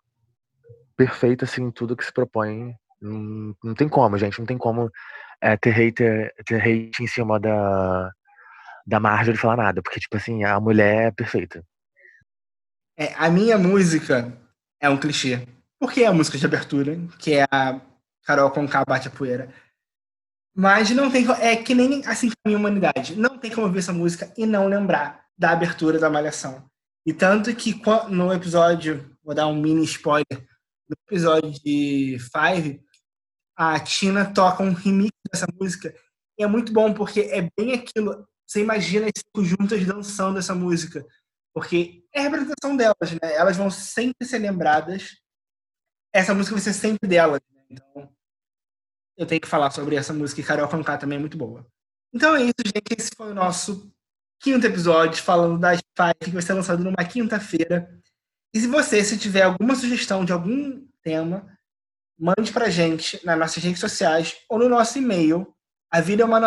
Perfeito, 0.98 1.45
assim, 1.45 1.69
tudo 1.69 1.95
que 1.95 2.04
se 2.04 2.12
propõe. 2.12 2.74
Não, 3.00 3.56
não 3.63 3.76
tem 3.76 3.88
como, 3.88 4.17
gente. 4.17 4.39
Não 4.39 4.45
tem 4.48 4.58
como 4.58 4.89
é, 5.39 5.56
ter, 5.56 5.69
hater, 5.69 6.34
ter 6.48 6.60
hate 6.60 7.04
em 7.04 7.08
cima 7.08 7.39
da, 7.39 8.12
da 8.88 9.00
Marjorie 9.00 9.39
falar 9.39 9.58
nada. 9.58 9.84
Porque, 9.84 10.00
tipo 10.00 10.17
assim, 10.17 10.43
a 10.43 10.60
mulher 10.60 11.10
é 11.10 11.12
perfeita. 11.12 11.63
É, 13.00 13.14
a 13.16 13.30
minha 13.30 13.58
música 13.58 14.38
é 14.82 14.90
um 14.90 14.98
clichê. 14.98 15.48
Porque 15.80 16.04
é 16.04 16.08
a 16.08 16.14
música 16.14 16.38
de 16.38 16.46
abertura, 16.46 17.00
que 17.18 17.34
é 17.34 17.46
a 17.50 17.80
Carol 18.24 18.52
com 18.52 18.68
bate 18.86 19.08
a 19.08 19.12
poeira. 19.12 19.54
Mas 20.54 20.90
não 20.90 21.10
tem 21.10 21.26
é 21.40 21.56
que 21.56 21.74
nem 21.74 22.06
assim 22.06 22.30
a 22.30 22.50
minha 22.50 22.60
humanidade. 22.60 23.16
Não 23.16 23.38
tem 23.38 23.50
como 23.50 23.68
ouvir 23.68 23.80
essa 23.80 23.94
música 23.94 24.34
e 24.38 24.46
não 24.46 24.68
lembrar 24.68 25.26
da 25.38 25.52
abertura 25.52 25.98
da 25.98 26.10
Malhação. 26.10 26.70
E 27.06 27.14
tanto 27.14 27.56
que 27.56 27.82
no 28.10 28.34
episódio, 28.34 29.10
vou 29.24 29.34
dar 29.34 29.48
um 29.48 29.56
mini 29.56 29.86
spoiler, 29.86 30.26
no 30.90 30.98
episódio 31.08 31.52
de 31.64 32.18
Five, 32.20 32.82
a 33.56 33.80
Tina 33.80 34.26
toca 34.26 34.62
um 34.62 34.74
remix 34.74 35.14
dessa 35.32 35.48
música. 35.58 35.96
E 36.38 36.44
é 36.44 36.48
muito 36.48 36.74
bom 36.74 36.94
porque 36.94 37.22
é 37.22 37.50
bem 37.58 37.74
aquilo. 37.74 38.28
Você 38.46 38.62
imagina 38.62 39.08
as 39.08 39.48
juntas 39.48 39.86
dançando 39.86 40.40
essa 40.40 40.54
música. 40.54 41.06
Porque 41.54 42.04
é 42.14 42.20
a 42.20 42.24
representação 42.24 42.76
delas, 42.76 43.12
né? 43.12 43.34
Elas 43.36 43.58
vão 43.58 43.70
sempre 43.70 44.26
ser 44.26 44.40
lembradas. 44.40 45.18
Essa 46.14 46.34
música 46.34 46.56
vai 46.56 46.64
ser 46.64 46.74
sempre 46.74 47.08
delas. 47.08 47.40
Né? 47.52 47.64
Então, 47.70 48.10
eu 49.18 49.26
tenho 49.26 49.42
que 49.42 49.48
falar 49.48 49.72
sobre 49.72 49.96
essa 49.96 50.14
música. 50.14 50.42
E 50.42 50.44
Carol 50.44 50.68
Conká 50.68 50.98
também 50.98 51.18
é 51.18 51.20
muito 51.20 51.38
boa. 51.38 51.68
Então 52.14 52.36
é 52.36 52.44
isso, 52.44 52.54
gente. 52.66 52.96
Esse 52.98 53.12
foi 53.16 53.32
o 53.32 53.36
nosso 53.36 53.92
quinto 54.40 54.66
episódio 54.66 55.22
falando 55.22 55.60
da 55.60 55.76
Spike, 55.76 56.26
que 56.26 56.32
vai 56.32 56.42
ser 56.42 56.54
lançado 56.54 56.84
numa 56.84 57.04
quinta-feira. 57.06 58.00
E 58.54 58.60
se 58.60 58.68
você, 58.68 59.04
se 59.04 59.18
tiver 59.18 59.44
alguma 59.44 59.76
sugestão 59.76 60.26
de 60.26 60.32
algum 60.32 60.88
tema, 61.04 61.58
mande 62.18 62.52
pra 62.52 62.70
gente 62.70 63.24
nas 63.26 63.38
nossas 63.38 63.64
redes 63.64 63.80
sociais 63.80 64.36
ou 64.50 64.58
no 64.58 64.68
nosso 64.70 64.98
e-mail, 64.98 65.56
a 65.92 66.02
vida 66.02 66.24
é 66.24 66.26
uma. 66.26 66.40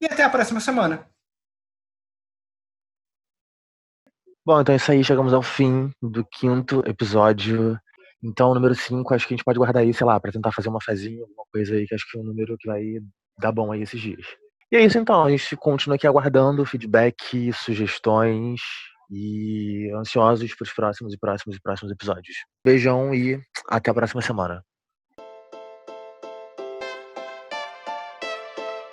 E 0.00 0.06
até 0.06 0.22
a 0.22 0.30
próxima 0.30 0.60
semana. 0.60 1.07
Bom, 4.48 4.62
então 4.62 4.72
é 4.72 4.76
isso 4.76 4.90
aí, 4.90 5.04
chegamos 5.04 5.34
ao 5.34 5.42
fim 5.42 5.90
do 6.00 6.24
quinto 6.24 6.82
episódio. 6.86 7.78
Então, 8.24 8.50
o 8.50 8.54
número 8.54 8.74
5, 8.74 9.12
acho 9.12 9.28
que 9.28 9.34
a 9.34 9.36
gente 9.36 9.44
pode 9.44 9.58
guardar 9.58 9.82
aí, 9.82 9.92
sei 9.92 10.06
lá, 10.06 10.18
pra 10.18 10.32
tentar 10.32 10.52
fazer 10.52 10.70
uma 10.70 10.80
fezinha, 10.80 11.20
alguma 11.20 11.44
coisa 11.52 11.74
aí, 11.74 11.86
que 11.86 11.94
acho 11.94 12.10
que 12.10 12.16
é 12.16 12.20
um 12.22 12.24
número 12.24 12.56
que 12.58 12.66
vai 12.66 12.82
dar 13.38 13.52
bom 13.52 13.70
aí 13.70 13.82
esses 13.82 14.00
dias. 14.00 14.24
E 14.72 14.76
é 14.76 14.82
isso 14.82 14.96
então, 14.96 15.22
a 15.22 15.30
gente 15.30 15.54
continua 15.54 15.96
aqui 15.96 16.06
aguardando 16.06 16.64
feedback, 16.64 17.52
sugestões 17.52 18.62
e 19.10 19.92
ansiosos 19.94 20.54
para 20.54 20.64
os 20.64 20.72
próximos 20.72 21.12
e 21.12 21.18
próximos 21.18 21.56
e 21.56 21.60
próximos 21.60 21.92
episódios. 21.92 22.36
Beijão 22.64 23.14
e 23.14 23.38
até 23.68 23.90
a 23.90 23.94
próxima 23.94 24.22
semana. 24.22 24.64